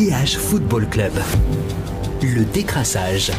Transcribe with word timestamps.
DH 0.00 0.38
Football 0.38 0.88
Club. 0.88 1.12
Le 2.22 2.46
décrassage. 2.46 3.32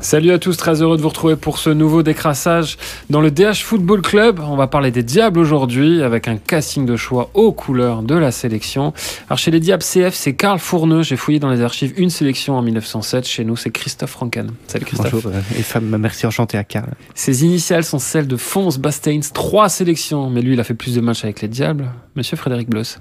Salut 0.00 0.30
à 0.30 0.38
tous, 0.38 0.56
très 0.56 0.80
heureux 0.80 0.96
de 0.96 1.02
vous 1.02 1.10
retrouver 1.10 1.36
pour 1.36 1.58
ce 1.58 1.68
nouveau 1.68 2.02
décrassage 2.02 2.78
dans 3.10 3.20
le 3.20 3.30
DH 3.30 3.56
Football 3.56 4.00
Club. 4.00 4.40
On 4.40 4.56
va 4.56 4.66
parler 4.66 4.90
des 4.90 5.02
Diables 5.02 5.40
aujourd'hui 5.40 6.02
avec 6.02 6.26
un 6.26 6.38
casting 6.38 6.86
de 6.86 6.96
choix 6.96 7.28
aux 7.34 7.52
couleurs 7.52 8.02
de 8.02 8.14
la 8.14 8.30
sélection. 8.30 8.94
Alors 9.28 9.36
chez 9.36 9.50
les 9.50 9.60
Diables 9.60 9.82
CF, 9.82 10.14
c'est 10.14 10.34
Karl 10.34 10.58
Fourneux. 10.58 11.02
J'ai 11.02 11.16
fouillé 11.16 11.38
dans 11.38 11.50
les 11.50 11.60
archives 11.60 11.92
une 11.98 12.08
sélection 12.08 12.56
en 12.56 12.62
1907. 12.62 13.26
Chez 13.26 13.44
nous, 13.44 13.56
c'est 13.56 13.70
Christophe 13.70 14.12
Franken. 14.12 14.52
Salut 14.68 14.86
Christophe. 14.86 15.12
Bonjour 15.12 15.32
euh, 15.32 15.58
et 15.58 15.62
femme, 15.62 15.94
merci 15.98 16.26
enchanté 16.26 16.56
à 16.56 16.64
Karl. 16.64 16.94
Ses 17.14 17.44
initiales 17.44 17.84
sont 17.84 17.98
celles 17.98 18.26
de 18.26 18.38
Fons 18.38 18.70
Bastains, 18.78 19.20
trois 19.34 19.68
sélections, 19.68 20.30
mais 20.30 20.40
lui, 20.40 20.54
il 20.54 20.60
a 20.60 20.64
fait 20.64 20.72
plus 20.72 20.94
de 20.94 21.02
matchs 21.02 21.24
avec 21.24 21.42
les 21.42 21.48
Diables. 21.48 21.90
Monsieur 22.14 22.38
Frédéric 22.38 22.70
Bloss. 22.70 22.98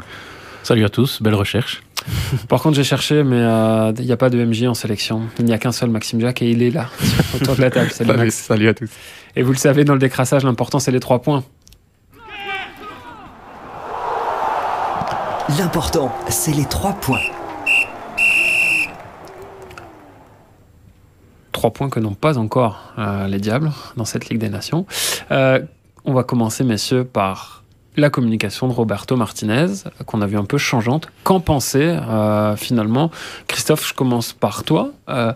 Salut 0.65 0.83
à 0.83 0.89
tous, 0.89 1.21
belle 1.21 1.35
recherche. 1.35 1.83
Par 2.49 2.59
contre, 2.59 2.75
j'ai 2.75 2.83
cherché, 2.83 3.23
mais 3.23 3.37
euh, 3.37 3.93
il 3.99 4.05
n'y 4.05 4.11
a 4.11 4.17
pas 4.17 4.31
de 4.31 4.43
MJ 4.43 4.63
en 4.63 4.73
sélection. 4.73 5.21
Il 5.37 5.45
n'y 5.45 5.53
a 5.53 5.59
qu'un 5.59 5.71
seul 5.71 5.91
Maxime 5.91 6.19
Jacques 6.19 6.41
et 6.41 6.49
il 6.49 6.63
est 6.63 6.71
là, 6.71 6.89
autour 7.35 7.55
de 7.55 7.61
la 7.61 7.69
table. 7.69 7.91
Salut, 7.91 8.07
salut, 8.07 8.19
Max. 8.23 8.35
salut 8.35 8.67
à 8.69 8.73
tous. 8.73 8.89
Et 9.35 9.43
vous 9.43 9.51
le 9.51 9.59
savez, 9.59 9.83
dans 9.83 9.93
le 9.93 9.99
décrassage, 9.99 10.43
l'important, 10.43 10.79
c'est 10.79 10.89
les 10.89 10.99
trois 10.99 11.21
points. 11.21 11.43
L'important, 15.59 16.11
c'est 16.29 16.53
les 16.53 16.65
trois 16.65 16.93
points. 16.93 17.21
Trois 21.51 21.69
points 21.69 21.91
que 21.91 21.99
n'ont 21.99 22.15
pas 22.15 22.39
encore 22.39 22.91
euh, 22.97 23.27
les 23.27 23.37
Diables 23.37 23.71
dans 23.97 24.05
cette 24.05 24.29
Ligue 24.29 24.39
des 24.39 24.49
Nations. 24.49 24.87
Euh, 25.29 25.59
on 26.05 26.13
va 26.13 26.23
commencer, 26.23 26.63
messieurs, 26.63 27.03
par 27.03 27.64
la 27.97 28.09
communication 28.09 28.67
de 28.67 28.73
Roberto 28.73 29.15
Martinez, 29.15 29.67
qu'on 30.05 30.21
a 30.21 30.27
vu 30.27 30.37
un 30.37 30.45
peu 30.45 30.57
changeante. 30.57 31.09
Qu'en 31.23 31.39
penser 31.39 31.81
euh, 31.81 32.55
finalement? 32.55 33.11
Christophe, 33.47 33.87
je 33.87 33.93
commence 33.93 34.33
par 34.33 34.63
toi. 34.63 34.91
Euh, 35.09 35.33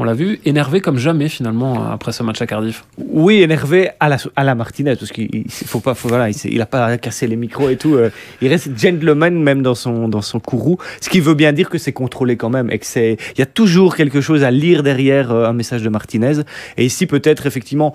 on 0.00 0.02
l'a 0.04 0.14
vu 0.14 0.40
énervé 0.44 0.80
comme 0.80 0.98
jamais 0.98 1.28
finalement 1.28 1.88
après 1.88 2.10
ce 2.10 2.24
match 2.24 2.42
à 2.42 2.46
Cardiff. 2.46 2.84
Oui, 2.98 3.42
énervé 3.42 3.90
à 4.00 4.08
la, 4.08 4.16
à 4.34 4.42
la 4.42 4.56
Martinez, 4.56 4.96
parce 4.96 5.12
qu'il 5.12 5.44
faut 5.48 5.78
pas, 5.78 5.94
faut, 5.94 6.08
voilà, 6.08 6.28
il, 6.30 6.34
il 6.46 6.60
a 6.60 6.66
pas 6.66 6.98
cassé 6.98 7.28
les 7.28 7.36
micros 7.36 7.68
et 7.70 7.76
tout. 7.76 7.94
euh, 7.94 8.10
il 8.40 8.48
reste 8.48 8.76
gentleman 8.76 9.40
même 9.40 9.62
dans 9.62 9.76
son 9.76 10.08
dans 10.08 10.20
son 10.20 10.40
courroux, 10.40 10.78
ce 11.00 11.08
qui 11.08 11.20
veut 11.20 11.34
bien 11.34 11.52
dire 11.52 11.70
que 11.70 11.78
c'est 11.78 11.92
contrôlé 11.92 12.36
quand 12.36 12.50
même 12.50 12.72
et 12.72 12.80
que 12.80 12.86
c'est, 12.86 13.18
il 13.36 13.38
y 13.38 13.42
a 13.42 13.46
toujours 13.46 13.94
quelque 13.94 14.20
chose 14.20 14.42
à 14.42 14.50
lire 14.50 14.82
derrière 14.82 15.30
euh, 15.30 15.46
un 15.46 15.52
message 15.52 15.82
de 15.82 15.88
Martinez. 15.88 16.40
Et 16.76 16.84
ici 16.84 17.06
peut-être 17.06 17.46
effectivement. 17.46 17.94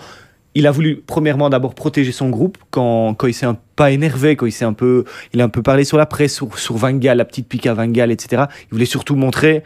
Il 0.55 0.65
a 0.67 0.71
voulu 0.71 1.03
premièrement 1.05 1.49
d'abord 1.49 1.75
protéger 1.75 2.11
son 2.11 2.29
groupe 2.29 2.57
quand, 2.71 3.13
quand 3.13 3.27
il 3.27 3.33
s'est 3.33 3.45
un, 3.45 3.57
pas 3.75 3.91
énervé, 3.91 4.35
quand 4.35 4.45
il 4.47 4.51
s'est 4.51 4.65
un 4.65 4.73
peu, 4.73 5.03
il 5.33 5.41
a 5.41 5.43
un 5.43 5.49
peu 5.49 5.61
parlé 5.61 5.83
sur 5.83 5.97
la 5.97 6.05
presse, 6.05 6.33
sur, 6.35 6.57
sur 6.57 6.75
Van 6.75 6.91
Gaal, 6.93 7.17
la 7.17 7.25
petite 7.25 7.47
pique 7.47 7.67
à 7.67 7.73
Van 7.73 7.87
Gaal, 7.87 8.11
etc. 8.11 8.43
Il 8.63 8.73
voulait 8.73 8.85
surtout 8.85 9.15
montrer 9.15 9.63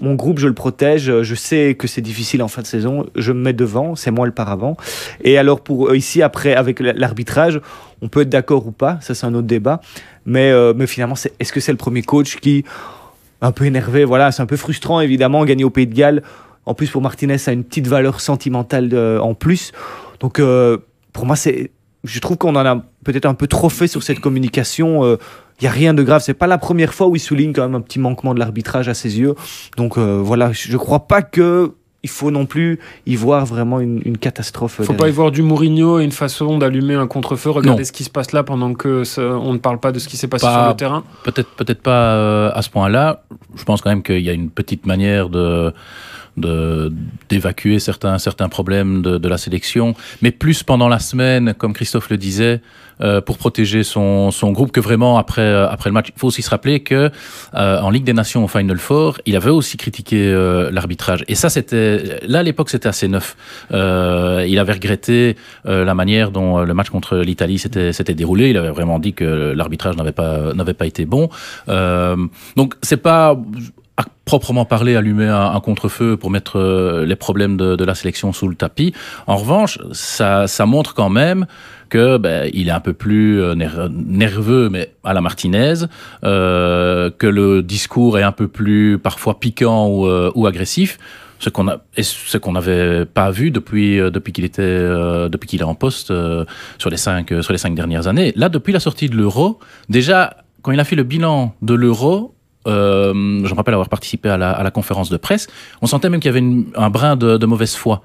mon 0.00 0.14
groupe, 0.14 0.38
je 0.38 0.48
le 0.48 0.54
protège. 0.54 1.20
Je 1.22 1.34
sais 1.34 1.74
que 1.78 1.86
c'est 1.86 2.00
difficile 2.00 2.42
en 2.42 2.48
fin 2.48 2.62
de 2.62 2.66
saison. 2.66 3.06
Je 3.14 3.30
me 3.30 3.40
mets 3.40 3.52
devant. 3.52 3.94
C'est 3.94 4.10
moi 4.10 4.26
le 4.26 4.32
paravent. 4.32 4.76
Et 5.22 5.36
alors, 5.38 5.60
pour 5.60 5.90
euh, 5.90 5.96
ici, 5.96 6.22
après, 6.22 6.54
avec 6.54 6.80
l'arbitrage, 6.80 7.60
on 8.00 8.08
peut 8.08 8.22
être 8.22 8.30
d'accord 8.30 8.66
ou 8.66 8.72
pas. 8.72 8.98
Ça, 9.02 9.14
c'est 9.14 9.26
un 9.26 9.34
autre 9.34 9.46
débat. 9.46 9.80
Mais, 10.24 10.50
euh, 10.50 10.72
mais 10.74 10.86
finalement, 10.86 11.14
est-ce 11.38 11.52
que 11.52 11.60
c'est 11.60 11.72
le 11.72 11.78
premier 11.78 12.02
coach 12.02 12.36
qui, 12.38 12.64
un 13.42 13.52
peu 13.52 13.66
énervé, 13.66 14.04
voilà, 14.04 14.32
c'est 14.32 14.42
un 14.42 14.46
peu 14.46 14.56
frustrant, 14.56 15.00
évidemment, 15.00 15.44
gagner 15.44 15.62
au 15.64 15.70
Pays 15.70 15.86
de 15.86 15.94
Galles. 15.94 16.22
En 16.64 16.74
plus, 16.74 16.90
pour 16.90 17.02
Martinez, 17.02 17.38
ça 17.38 17.50
a 17.50 17.54
une 17.54 17.62
petite 17.64 17.86
valeur 17.86 18.20
sentimentale 18.20 18.88
de- 18.88 19.18
en 19.20 19.34
plus. 19.34 19.72
Donc, 20.22 20.38
euh, 20.40 20.78
pour 21.12 21.26
moi, 21.26 21.36
c'est, 21.36 21.70
je 22.04 22.18
trouve 22.20 22.38
qu'on 22.38 22.56
en 22.56 22.64
a 22.64 22.82
peut-être 23.04 23.26
un 23.26 23.34
peu 23.34 23.46
trop 23.46 23.68
fait 23.68 23.86
sur 23.88 24.02
cette 24.02 24.20
communication. 24.20 25.04
Euh, 25.04 25.16
il 25.60 25.64
y 25.64 25.66
a 25.68 25.70
rien 25.70 25.92
de 25.94 26.02
grave. 26.02 26.22
C'est 26.24 26.34
pas 26.34 26.46
la 26.46 26.58
première 26.58 26.94
fois 26.94 27.06
où 27.08 27.14
il 27.16 27.20
souligne 27.20 27.52
quand 27.52 27.62
même 27.62 27.74
un 27.74 27.80
petit 27.82 27.98
manquement 28.00 28.32
de 28.34 28.38
l'arbitrage 28.40 28.88
à 28.88 28.94
ses 28.94 29.18
yeux. 29.20 29.34
Donc 29.76 29.98
euh, 29.98 30.18
voilà, 30.22 30.50
je 30.52 30.68
je 30.70 30.76
crois 30.76 31.06
pas 31.06 31.22
que 31.22 31.72
il 32.04 32.08
faut 32.10 32.32
non 32.32 32.46
plus 32.46 32.80
y 33.06 33.14
voir 33.14 33.46
vraiment 33.46 33.78
une, 33.78 34.02
une 34.04 34.18
catastrophe. 34.18 34.76
Il 34.80 34.86
faut 34.86 34.92
derrière. 34.92 34.98
pas 34.98 35.08
y 35.08 35.12
voir 35.12 35.30
du 35.30 35.42
Mourinho 35.42 36.00
et 36.00 36.04
une 36.04 36.10
façon 36.10 36.58
d'allumer 36.58 36.94
un 36.96 37.06
contre-feu. 37.06 37.50
Regardez 37.50 37.82
Non. 37.82 37.86
ce 37.86 37.92
qui 37.92 38.02
se 38.02 38.10
passe 38.10 38.32
là 38.32 38.42
pendant 38.42 38.74
que 38.74 39.04
ça- 39.04 39.22
on 39.22 39.52
ne 39.52 39.58
parle 39.58 39.78
pas 39.78 39.92
de 39.92 40.00
ce 40.00 40.08
qui 40.08 40.16
s'est 40.16 40.26
passé 40.26 40.44
Pas- 40.46 40.62
sur 40.62 40.68
le 40.70 40.74
terrain. 40.76 41.04
Peut-être 41.22 41.50
peut-être 41.50 41.80
pas 41.80 42.14
euh, 42.14 42.50
à 42.54 42.62
ce 42.62 42.70
point-là. 42.70 43.22
Je 43.54 43.62
pense 43.62 43.82
quand 43.82 43.90
même 43.90 44.02
qu'il 44.02 44.18
y 44.18 44.30
a 44.30 44.32
une 44.32 44.50
petite 44.50 44.84
manière 44.84 45.28
de- 45.28 45.72
d'évacuer 46.36 47.78
certains 47.78 48.18
certains 48.18 48.48
problèmes 48.48 49.02
de, 49.02 49.18
de 49.18 49.28
la 49.28 49.38
sélection, 49.38 49.94
mais 50.22 50.30
plus 50.30 50.62
pendant 50.62 50.88
la 50.88 50.98
semaine, 50.98 51.54
comme 51.54 51.72
Christophe 51.72 52.08
le 52.10 52.16
disait, 52.16 52.60
euh, 53.00 53.20
pour 53.20 53.38
protéger 53.38 53.82
son, 53.82 54.30
son 54.30 54.52
groupe 54.52 54.70
que 54.70 54.80
vraiment 54.80 55.18
après 55.18 55.42
euh, 55.42 55.68
après 55.68 55.90
le 55.90 55.94
match. 55.94 56.08
Il 56.14 56.18
faut 56.18 56.28
aussi 56.28 56.42
se 56.42 56.50
rappeler 56.50 56.80
que 56.80 57.10
euh, 57.54 57.80
en 57.80 57.90
Ligue 57.90 58.04
des 58.04 58.12
Nations 58.12 58.44
au 58.44 58.48
Final 58.48 58.78
Four, 58.78 59.18
il 59.26 59.34
avait 59.34 59.50
aussi 59.50 59.76
critiqué 59.76 60.16
euh, 60.18 60.70
l'arbitrage. 60.70 61.24
Et 61.28 61.34
ça, 61.34 61.48
c'était 61.48 62.20
là 62.26 62.40
à 62.40 62.42
l'époque, 62.42 62.70
c'était 62.70 62.88
assez 62.88 63.08
neuf. 63.08 63.36
Euh, 63.72 64.46
il 64.48 64.58
avait 64.58 64.74
regretté 64.74 65.36
la 65.64 65.94
manière 65.94 66.30
dont 66.30 66.60
le 66.60 66.74
match 66.74 66.90
contre 66.90 67.16
l'Italie 67.16 67.58
s'était 67.58 68.14
déroulé. 68.14 68.50
Il 68.50 68.56
avait 68.56 68.70
vraiment 68.70 68.98
dit 68.98 69.14
que 69.14 69.52
l'arbitrage 69.56 69.96
n'avait 69.96 70.12
pas 70.12 70.52
n'avait 70.54 70.74
pas 70.74 70.86
été 70.86 71.04
bon. 71.04 71.28
Donc 72.56 72.74
c'est 72.82 72.96
pas 72.96 73.36
proprement 74.24 74.64
parler 74.64 74.96
allumer 74.96 75.26
un, 75.28 75.52
un 75.52 75.60
contre-feu 75.60 76.16
pour 76.16 76.30
mettre 76.30 76.58
euh, 76.58 77.04
les 77.04 77.16
problèmes 77.16 77.56
de, 77.56 77.84
la 77.84 77.94
sélection 77.94 78.32
sous 78.32 78.48
le 78.48 78.54
tapis. 78.54 78.94
En 79.26 79.36
revanche, 79.36 79.78
ça, 79.92 80.46
ça 80.46 80.66
montre 80.66 80.94
quand 80.94 81.10
même 81.10 81.46
que 81.88 82.16
ben, 82.16 82.48
il 82.54 82.68
est 82.68 82.72
un 82.72 82.80
peu 82.80 82.92
plus 82.92 83.40
euh, 83.40 83.54
ner- 83.54 83.88
nerveux, 83.90 84.68
mais 84.70 84.92
à 85.04 85.12
la 85.12 85.20
Martinez, 85.20 85.74
euh, 86.24 87.10
que 87.10 87.26
le 87.26 87.62
discours 87.62 88.18
est 88.18 88.22
un 88.22 88.32
peu 88.32 88.48
plus 88.48 88.98
parfois 88.98 89.40
piquant 89.40 89.88
ou, 89.88 90.06
euh, 90.06 90.30
ou 90.34 90.46
agressif. 90.46 90.98
Ce 91.38 91.50
qu'on 91.50 91.66
a, 91.66 91.78
ce 92.00 92.38
qu'on 92.38 92.52
n'avait 92.52 93.04
pas 93.04 93.32
vu 93.32 93.50
depuis 93.50 93.98
euh, 93.98 94.10
depuis 94.10 94.32
qu'il 94.32 94.44
était 94.44 94.62
euh, 94.62 95.28
depuis 95.28 95.48
qu'il 95.48 95.60
est 95.60 95.64
en 95.64 95.74
poste 95.74 96.12
euh, 96.12 96.44
sur 96.78 96.88
les 96.88 96.96
cinq 96.96 97.32
euh, 97.32 97.42
sur 97.42 97.52
les 97.52 97.58
cinq 97.58 97.74
dernières 97.74 98.06
années. 98.06 98.32
Là, 98.36 98.48
depuis 98.48 98.72
la 98.72 98.78
sortie 98.78 99.08
de 99.08 99.16
l'euro, 99.16 99.58
déjà 99.88 100.36
quand 100.62 100.70
il 100.70 100.78
a 100.78 100.84
fait 100.84 100.94
le 100.94 101.02
bilan 101.02 101.52
de 101.60 101.74
l'euro, 101.74 102.32
euh, 102.66 103.12
je 103.44 103.50
me 103.52 103.54
rappelle 103.54 103.74
avoir 103.74 103.88
participé 103.88 104.28
à 104.28 104.36
la, 104.36 104.50
à 104.52 104.62
la 104.62 104.70
conférence 104.70 105.10
de 105.10 105.16
presse, 105.16 105.46
on 105.82 105.86
sentait 105.86 106.08
même 106.10 106.20
qu'il 106.20 106.28
y 106.28 106.34
avait 106.34 106.38
une- 106.40 106.66
un 106.76 106.90
brin 106.90 107.16
de, 107.16 107.36
de 107.36 107.46
mauvaise 107.46 107.74
foi. 107.74 108.02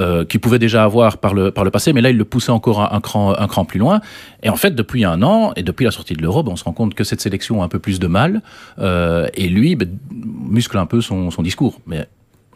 Euh, 0.00 0.24
qu'il 0.24 0.40
pouvait 0.40 0.58
déjà 0.58 0.82
avoir 0.82 1.16
par 1.18 1.32
le, 1.32 1.52
par 1.52 1.62
le 1.64 1.70
passé, 1.70 1.92
mais 1.92 2.00
là 2.02 2.10
il 2.10 2.18
le 2.18 2.24
poussait 2.24 2.50
encore 2.50 2.80
un, 2.82 2.88
un 2.96 3.00
cran, 3.00 3.34
un 3.38 3.46
cran 3.46 3.64
plus 3.64 3.78
loin. 3.78 4.00
Et 4.42 4.50
en 4.50 4.56
fait, 4.56 4.74
depuis 4.74 5.04
un 5.04 5.22
an, 5.22 5.52
et 5.54 5.62
depuis 5.62 5.84
la 5.84 5.92
sortie 5.92 6.14
de 6.14 6.20
l'Europe, 6.20 6.48
on 6.50 6.56
se 6.56 6.64
rend 6.64 6.72
compte 6.72 6.94
que 6.94 7.04
cette 7.04 7.20
sélection 7.20 7.62
a 7.62 7.64
un 7.64 7.68
peu 7.68 7.78
plus 7.78 8.00
de 8.00 8.06
mal, 8.08 8.42
euh, 8.80 9.28
et 9.34 9.48
lui 9.48 9.76
ben, 9.76 9.88
muscle 10.10 10.76
un 10.76 10.86
peu 10.86 11.00
son, 11.00 11.30
son 11.30 11.40
discours, 11.40 11.80
mais 11.86 12.08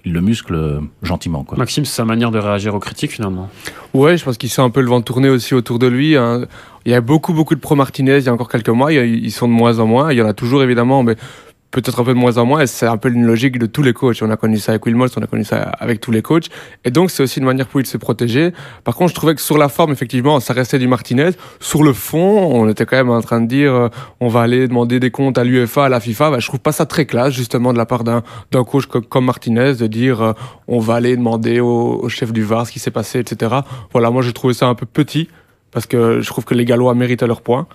il 0.05 0.12
le 0.12 0.21
muscle 0.22 0.81
gentiment. 1.03 1.44
Quoi. 1.44 1.56
Maxime, 1.56 1.84
c'est 1.84 1.94
sa 1.97 2.05
manière 2.05 2.31
de 2.31 2.38
réagir 2.38 2.75
aux 2.75 2.78
critiques 2.81 3.12
finalement. 3.12 3.49
Ouais, 3.94 4.17
je 4.17 4.25
pense 4.25 4.37
qu'il 4.37 4.50
sent 4.50 4.62
un 4.62 4.71
peu 4.71 4.81
le 4.81 4.88
vent 4.88 5.00
tourner 5.00 5.28
aussi 5.28 5.55
autour 5.55 5.78
de 5.78 5.87
lui. 5.87 6.17
hein. 6.17 6.47
Il 6.87 6.93
y 6.93 6.95
a 6.95 7.01
beaucoup, 7.01 7.33
beaucoup 7.33 7.55
de 7.55 7.61
pro-Martinez 7.61 8.19
il 8.19 8.25
y 8.25 8.29
a 8.29 8.33
encore 8.33 8.49
quelques 8.49 8.69
mois. 8.71 8.93
Ils 8.93 9.31
sont 9.33 9.49
de 9.49 9.53
moins 9.53 9.79
en 9.79 9.87
moins. 9.87 10.13
Il 10.13 10.19
y 10.19 10.23
en 10.23 10.27
a 10.27 10.33
toujours, 10.35 10.63
évidemment, 10.63 11.03
mais 11.03 11.17
peut-être 11.73 12.01
un 12.01 12.05
peu 12.05 12.15
de 12.15 12.19
moins 12.19 12.37
en 12.37 12.47
moins. 12.47 12.63
Et 12.63 12.67
c'est 12.67 12.87
un 12.87 12.97
peu 12.97 13.11
une 13.13 13.25
logique 13.25 13.57
de 13.59 13.67
tous 13.67 13.83
les 13.83 13.93
coachs. 13.93 14.21
On 14.23 14.31
a 14.31 14.37
connu 14.37 14.59
ça 14.59 14.73
avec 14.73 14.87
Wilmot, 14.87 15.07
on 15.17 15.23
a 15.23 15.27
connu 15.29 15.45
ça 15.45 15.59
avec 15.79 16.01
tous 16.01 16.11
les 16.11 16.21
coachs. 16.23 16.47
Et 16.85 16.91
donc, 16.91 17.11
c'est 17.13 17.23
aussi 17.23 17.39
une 17.39 17.45
manière 17.45 17.69
pour 17.69 17.79
lui 17.79 17.85
de 17.85 17.89
se 17.89 17.97
protéger. 17.99 18.53
Par 18.83 18.97
contre, 18.97 19.11
je 19.11 19.15
trouvais 19.15 19.35
que 19.37 19.41
sur 19.41 19.57
la 19.57 19.69
forme, 19.69 19.93
effectivement, 19.93 20.41
ça 20.41 20.53
restait 20.53 20.79
du 20.81 20.89
Martinez. 20.89 21.31
Sur 21.61 21.85
le 21.85 21.93
fond, 21.93 22.51
on 22.53 22.69
était 22.69 22.87
quand 22.87 22.97
même 22.97 23.11
en 23.11 23.21
train 23.21 23.41
de 23.41 23.47
dire 23.47 23.73
euh, 23.73 23.89
on 24.19 24.27
va 24.29 24.41
aller 24.41 24.67
demander 24.67 24.99
des 24.99 25.11
comptes 25.12 25.39
à 25.39 25.45
l'UEFA, 25.45 25.85
à 25.85 25.89
la 25.89 26.01
FIFA. 26.01 26.31
Bah, 26.33 26.39
je 26.41 26.47
trouve 26.49 26.61
pas 26.61 26.73
ça 26.73 26.87
très 26.87 27.05
classe, 27.07 27.35
justement, 27.35 27.73
de 27.73 27.79
la 27.79 27.87
part 27.87 28.03
d'un 28.03 28.23
d'un 28.51 28.65
coach 28.65 28.87
co- 28.87 29.01
comme 29.03 29.27
Martinez, 29.27 29.75
de 29.75 29.87
dire 29.87 30.23
euh, 30.23 30.33
on 30.67 30.81
va 30.81 30.95
aller 30.95 31.17
demander 31.17 31.61
au, 31.61 32.01
au 32.03 32.09
chef 32.09 32.33
du 32.33 32.43
VAR 32.43 32.67
ce 32.67 32.73
qui 32.73 32.81
s'est 32.81 32.91
passé, 32.91 33.21
etc. 33.21 33.55
Voilà, 33.93 34.11
moi 34.11 34.23
j'ai 34.23 34.33
trouvé 34.33 34.55
ça 34.55 34.67
un 34.67 34.75
peu 34.75 34.87
petit 34.87 35.29
parce 35.70 35.86
que 35.86 36.20
je 36.20 36.26
trouve 36.26 36.44
que 36.44 36.54
les 36.54 36.64
Gallois 36.64 36.94
méritent 36.94 37.22
leur 37.22 37.42
point. 37.42 37.66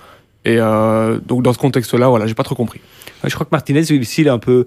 Et 0.44 0.58
euh, 0.60 1.20
donc 1.26 1.44
dans 1.44 1.54
ce 1.54 1.58
contexte-là, 1.58 2.08
voilà, 2.08 2.28
j'ai 2.28 2.36
pas 2.36 2.44
trop 2.44 2.56
compris. 2.56 2.80
Je 3.24 3.34
crois 3.34 3.46
que 3.46 3.52
Martinez, 3.52 3.82
ici, 3.82 4.22
il 4.22 4.28
est 4.28 4.32
un 4.32 4.40
peu 4.40 4.66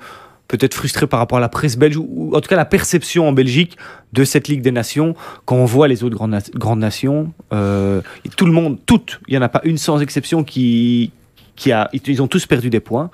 peut-être 0.49 0.75
frustré 0.75 1.07
par 1.07 1.21
rapport 1.21 1.39
à 1.39 1.41
la 1.41 1.51
presse 1.51 1.77
belge, 1.77 1.99
ou 1.99 2.35
en 2.35 2.41
tout 2.41 2.49
cas 2.49 2.57
la 2.57 2.65
perception 2.65 3.29
en 3.29 3.33
Belgique 3.33 3.77
de 4.15 4.25
cette 4.25 4.49
Ligue 4.49 4.63
des 4.63 4.73
Nations, 4.73 5.15
quand 5.45 5.57
on 5.57 5.67
voit 5.67 5.89
les 5.89 6.03
autres 6.03 6.17
grandes, 6.17 6.39
grandes 6.55 6.79
nations, 6.79 7.33
euh, 7.53 8.01
tout 8.37 8.47
le 8.47 8.53
monde, 8.53 8.79
toutes, 8.87 9.21
il 9.29 9.33
n'y 9.33 9.39
en 9.39 9.43
a 9.43 9.51
pas 9.51 9.61
une 9.65 9.77
sans 9.77 10.01
exception 10.01 10.45
qui, 10.45 11.13
qui 11.55 11.71
a, 11.71 11.91
ils 11.93 12.23
ont 12.23 12.29
tous 12.29 12.47
perdu 12.47 12.71
des 12.71 12.81
points. 12.81 13.11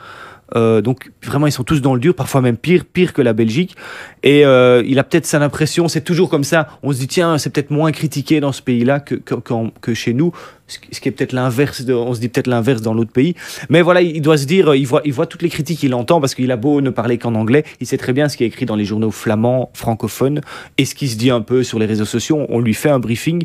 Euh, 0.56 0.81
donc 0.81 1.11
vraiment, 1.23 1.47
ils 1.47 1.53
sont 1.53 1.65
tous 1.65 1.81
dans 1.83 1.95
le 1.95 2.01
dur, 2.01 2.15
parfois 2.15 2.41
même 2.41 2.56
pire, 2.56 2.85
pire 2.85 3.12
que 3.12 3.23
la 3.23 3.33
Belgique. 3.33 3.77
Et 4.23 4.45
euh, 4.45 4.83
il 4.87 4.99
a 4.99 5.05
peut-être 5.05 5.27
cette 5.27 5.43
impression, 5.43 5.89
c'est 5.89 6.01
toujours 6.03 6.29
comme 6.31 6.45
ça. 6.45 6.69
On 6.83 6.93
se 6.93 6.99
dit 6.99 7.09
tiens, 7.09 7.39
c'est 7.39 7.51
peut-être 7.51 7.71
moins 7.71 7.91
critiqué 7.93 8.41
dans 8.41 8.53
ce 8.53 8.62
pays-là 8.62 9.01
que, 9.01 9.15
que, 9.17 9.35
qu'en- 9.35 9.71
que 9.81 9.95
chez 9.95 10.15
nous. 10.15 10.33
Ce 10.66 11.00
qui 11.00 11.08
est 11.08 11.12
peut-être 11.12 11.32
l'inverse, 11.32 11.84
on 11.88 12.14
se 12.14 12.20
dit 12.20 12.28
peut-être 12.28 12.46
l'inverse 12.46 12.81
dans 12.81 12.94
l'autre 12.94 13.12
pays. 13.12 13.34
Mais 13.69 13.82
voilà, 13.82 14.00
il 14.00 14.22
doit 14.22 14.38
se 14.38 14.46
dire, 14.46 14.70
euh, 14.70 14.76
il 14.76 14.87
voit, 14.87 15.02
il 15.05 15.12
voit 15.12 15.26
toutes 15.26 15.43
les 15.43 15.50
critiques 15.50 15.81
qu'il 15.81 15.94
entend 15.94 16.20
parce 16.20 16.34
qu'il 16.34 16.50
a 16.50 16.56
beau 16.56 16.81
ne 16.81 16.90
parler 16.90 17.19
qu'en 17.19 17.34
anglais, 17.34 17.64
il 17.81 17.87
sait 17.87 17.99
très 17.99 18.12
bien 18.12 18.28
ce 18.28 18.37
qui 18.37 18.44
est 18.44 18.46
écrit 18.46 18.64
dans 18.64 18.76
les 18.76 18.84
journaux 18.84 19.11
flamands, 19.11 19.70
francophones, 19.75 20.40
et 20.78 20.84
ce 20.84 20.94
qui 20.94 21.08
se 21.08 21.16
dit 21.16 21.31
un 21.31 21.43
peu 21.43 21.62
sur 21.64 21.78
les 21.78 21.87
réseaux 21.87 22.05
sociaux. 22.06 22.46
On 22.49 22.61
lui 22.61 22.75
fait 22.75 22.88
un 22.88 22.99
briefing. 22.99 23.44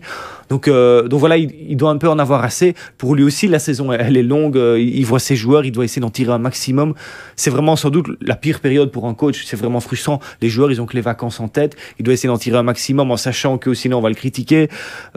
Donc, 0.49 0.67
euh, 0.67 1.07
donc 1.07 1.19
voilà, 1.19 1.37
il, 1.37 1.53
il 1.67 1.75
doit 1.77 1.91
un 1.91 1.97
peu 1.97 2.09
en 2.09 2.19
avoir 2.19 2.43
assez. 2.43 2.73
Pour 2.97 3.15
lui 3.15 3.23
aussi, 3.23 3.47
la 3.47 3.59
saison, 3.59 3.91
elle 3.91 4.17
est 4.17 4.23
longue. 4.23 4.57
euh, 4.57 4.79
Il 4.79 5.05
voit 5.05 5.19
ses 5.19 5.35
joueurs, 5.35 5.65
il 5.65 5.71
doit 5.71 5.83
essayer 5.85 6.01
d'en 6.01 6.09
tirer 6.09 6.31
un 6.31 6.39
maximum. 6.39 6.93
C'est 7.35 7.49
vraiment 7.49 7.75
sans 7.75 7.89
doute 7.89 8.07
la 8.21 8.35
pire 8.35 8.61
période 8.61 8.91
pour 8.91 9.05
un 9.07 9.13
coach. 9.13 9.43
C'est 9.45 9.57
vraiment 9.57 9.81
frustrant. 9.81 10.19
Les 10.41 10.49
joueurs, 10.49 10.71
ils 10.71 10.81
ont 10.81 10.85
que 10.85 10.95
les 10.95 11.01
vacances 11.01 11.39
en 11.39 11.49
tête. 11.49 11.75
Il 11.99 12.03
doit 12.03 12.13
essayer 12.13 12.29
d'en 12.29 12.37
tirer 12.37 12.57
un 12.57 12.63
maximum 12.63 13.11
en 13.11 13.17
sachant 13.17 13.57
que 13.57 13.73
sinon 13.73 13.97
on 13.97 14.01
va 14.01 14.09
le 14.09 14.15
critiquer, 14.15 14.69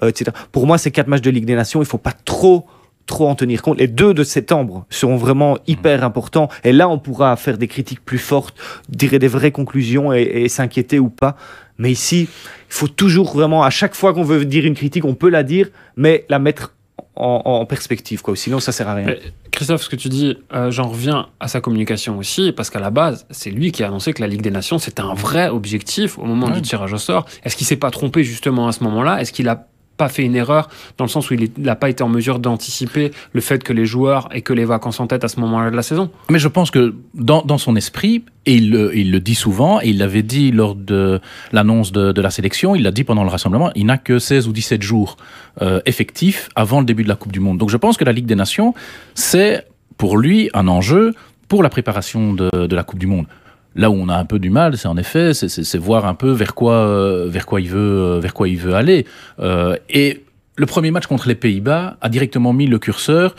euh, 0.02 0.08
etc. 0.08 0.32
Pour 0.50 0.66
moi, 0.66 0.78
ces 0.78 0.90
quatre 0.90 1.06
matchs 1.08 1.22
de 1.22 1.30
Ligue 1.30 1.46
des 1.46 1.54
Nations, 1.54 1.80
il 1.80 1.86
pas 1.98 2.12
trop 2.12 2.66
trop 3.06 3.28
en 3.28 3.34
tenir 3.34 3.62
compte. 3.62 3.78
Les 3.80 3.88
deux 3.88 4.14
de 4.14 4.22
septembre 4.22 4.86
seront 4.88 5.16
vraiment 5.16 5.58
hyper 5.66 6.04
importants. 6.04 6.48
Et 6.62 6.72
là, 6.72 6.88
on 6.88 6.98
pourra 7.00 7.34
faire 7.34 7.58
des 7.58 7.66
critiques 7.66 8.02
plus 8.02 8.18
fortes, 8.18 8.54
tirer 8.96 9.18
des 9.18 9.26
vraies 9.26 9.50
conclusions 9.50 10.12
et, 10.12 10.22
et 10.22 10.48
s'inquiéter 10.48 11.00
ou 11.00 11.08
pas. 11.08 11.36
Mais 11.78 11.90
ici, 11.90 12.28
il 12.30 12.72
faut 12.74 12.86
toujours 12.88 13.32
vraiment, 13.34 13.64
à 13.64 13.70
chaque 13.70 13.96
fois 13.96 14.14
qu'on 14.14 14.22
veut 14.22 14.44
dire 14.44 14.64
une 14.64 14.74
critique, 14.74 15.04
on 15.04 15.14
peut 15.14 15.30
la 15.30 15.42
dire, 15.42 15.68
mais 15.96 16.24
la 16.28 16.38
mettre 16.38 16.74
en, 17.16 17.42
en 17.44 17.66
perspective. 17.66 18.22
Quoi. 18.22 18.36
Sinon, 18.36 18.60
ça 18.60 18.70
sert 18.70 18.88
à 18.88 18.94
rien. 18.94 19.06
Mais, 19.06 19.18
Christophe, 19.50 19.82
ce 19.82 19.88
que 19.88 19.96
tu 19.96 20.08
dis, 20.08 20.38
euh, 20.54 20.70
j'en 20.70 20.88
reviens 20.88 21.26
à 21.40 21.48
sa 21.48 21.60
communication 21.60 22.16
aussi, 22.18 22.52
parce 22.52 22.70
qu'à 22.70 22.80
la 22.80 22.90
base, 22.90 23.26
c'est 23.30 23.50
lui 23.50 23.72
qui 23.72 23.82
a 23.82 23.88
annoncé 23.88 24.12
que 24.12 24.22
la 24.22 24.28
Ligue 24.28 24.42
des 24.42 24.50
Nations, 24.52 24.78
c'était 24.78 25.02
un 25.02 25.14
vrai 25.14 25.48
objectif 25.48 26.18
au 26.18 26.24
moment 26.24 26.46
Ouais. 26.46 26.52
du 26.54 26.62
tirage 26.62 26.92
au 26.92 26.98
sort. 26.98 27.26
Est-ce 27.44 27.56
qu'il 27.56 27.66
s'est 27.66 27.76
pas 27.76 27.90
trompé 27.90 28.22
justement 28.22 28.68
à 28.68 28.72
ce 28.72 28.84
moment-là? 28.84 29.20
Est-ce 29.20 29.32
qu'il 29.32 29.48
a 29.48 29.66
pas 29.96 30.08
fait 30.08 30.22
une 30.24 30.34
erreur 30.36 30.68
dans 30.98 31.04
le 31.04 31.10
sens 31.10 31.30
où 31.30 31.34
il 31.34 31.50
n'a 31.58 31.76
pas 31.76 31.88
été 31.90 32.02
en 32.02 32.08
mesure 32.08 32.38
d'anticiper 32.38 33.10
le 33.32 33.40
fait 33.40 33.62
que 33.62 33.72
les 33.72 33.84
joueurs 33.86 34.28
et 34.32 34.42
que 34.42 34.52
les 34.52 34.64
vacances 34.64 35.00
en 35.00 35.06
tête 35.06 35.22
à 35.24 35.28
ce 35.28 35.38
moment-là 35.40 35.70
de 35.70 35.76
la 35.76 35.82
saison 35.82 36.10
Mais 36.30 36.38
je 36.38 36.48
pense 36.48 36.70
que 36.70 36.94
dans, 37.14 37.42
dans 37.42 37.58
son 37.58 37.76
esprit, 37.76 38.24
et 38.46 38.54
il, 38.54 38.70
le- 38.70 39.20
dit 39.20 39.34
souvent, 39.34 39.80
et 39.80 39.88
il 39.90 39.98
l'avait 39.98 40.22
dit 40.22 40.50
lors 40.50 40.74
de 40.74 41.20
l'annonce 41.52 41.92
de, 41.92 42.10
de 42.12 42.20
la 42.22 42.30
sélection, 42.30 42.74
il 42.74 42.82
l'a 42.82 42.90
dit 42.90 43.04
pendant 43.04 43.22
le 43.22 43.30
rassemblement, 43.30 43.70
il 43.74 43.86
n'a 43.86 43.98
que 43.98 44.18
16 44.18 44.48
ou 44.48 44.52
17 44.52 44.82
jours 44.82 45.16
euh, 45.60 45.80
effectifs 45.86 46.48
avant 46.56 46.80
le 46.80 46.86
début 46.86 47.04
de 47.04 47.08
la 47.08 47.14
Coupe 47.16 47.32
du 47.32 47.40
Monde. 47.40 47.58
Donc 47.58 47.70
je 47.70 47.76
pense 47.76 47.96
que 47.96 48.04
la 48.04 48.12
Ligue 48.12 48.26
des 48.26 48.34
Nations, 48.34 48.74
c'est 49.14 49.66
pour 49.98 50.16
lui 50.16 50.50
un 50.54 50.66
enjeu 50.68 51.14
pour 51.48 51.62
la 51.62 51.68
préparation 51.68 52.32
de, 52.32 52.48
de 52.66 52.74
la 52.74 52.82
Coupe 52.82 52.98
du 52.98 53.06
Monde. 53.06 53.26
Là 53.74 53.90
où 53.90 53.94
on 53.94 54.08
a 54.08 54.16
un 54.16 54.24
peu 54.24 54.38
du 54.38 54.50
mal, 54.50 54.76
c'est 54.76 54.88
en 54.88 54.96
effet, 54.96 55.32
c'est- 55.34 55.78
voir 55.78 56.06
un 56.06 56.14
peu 56.14 56.30
vers 56.30 56.54
quoi, 56.54 56.74
euh, 56.74 57.28
vers 57.28 57.46
quoi 57.46 57.60
il 57.60 57.68
veut, 57.68 57.78
euh, 57.78 58.20
vers 58.20 58.34
quoi 58.34 58.48
il 58.48 58.58
veut 58.58 58.74
aller. 58.74 59.06
Euh, 59.40 59.76
et 59.88 60.24
le 60.56 60.66
premier 60.66 60.90
match 60.90 61.06
contre 61.06 61.26
les 61.28 61.34
Pays-Bas 61.34 61.96
a 62.00 62.08
directement 62.08 62.52
mis 62.52 62.66
le 62.66 62.78
curseur 62.78 63.34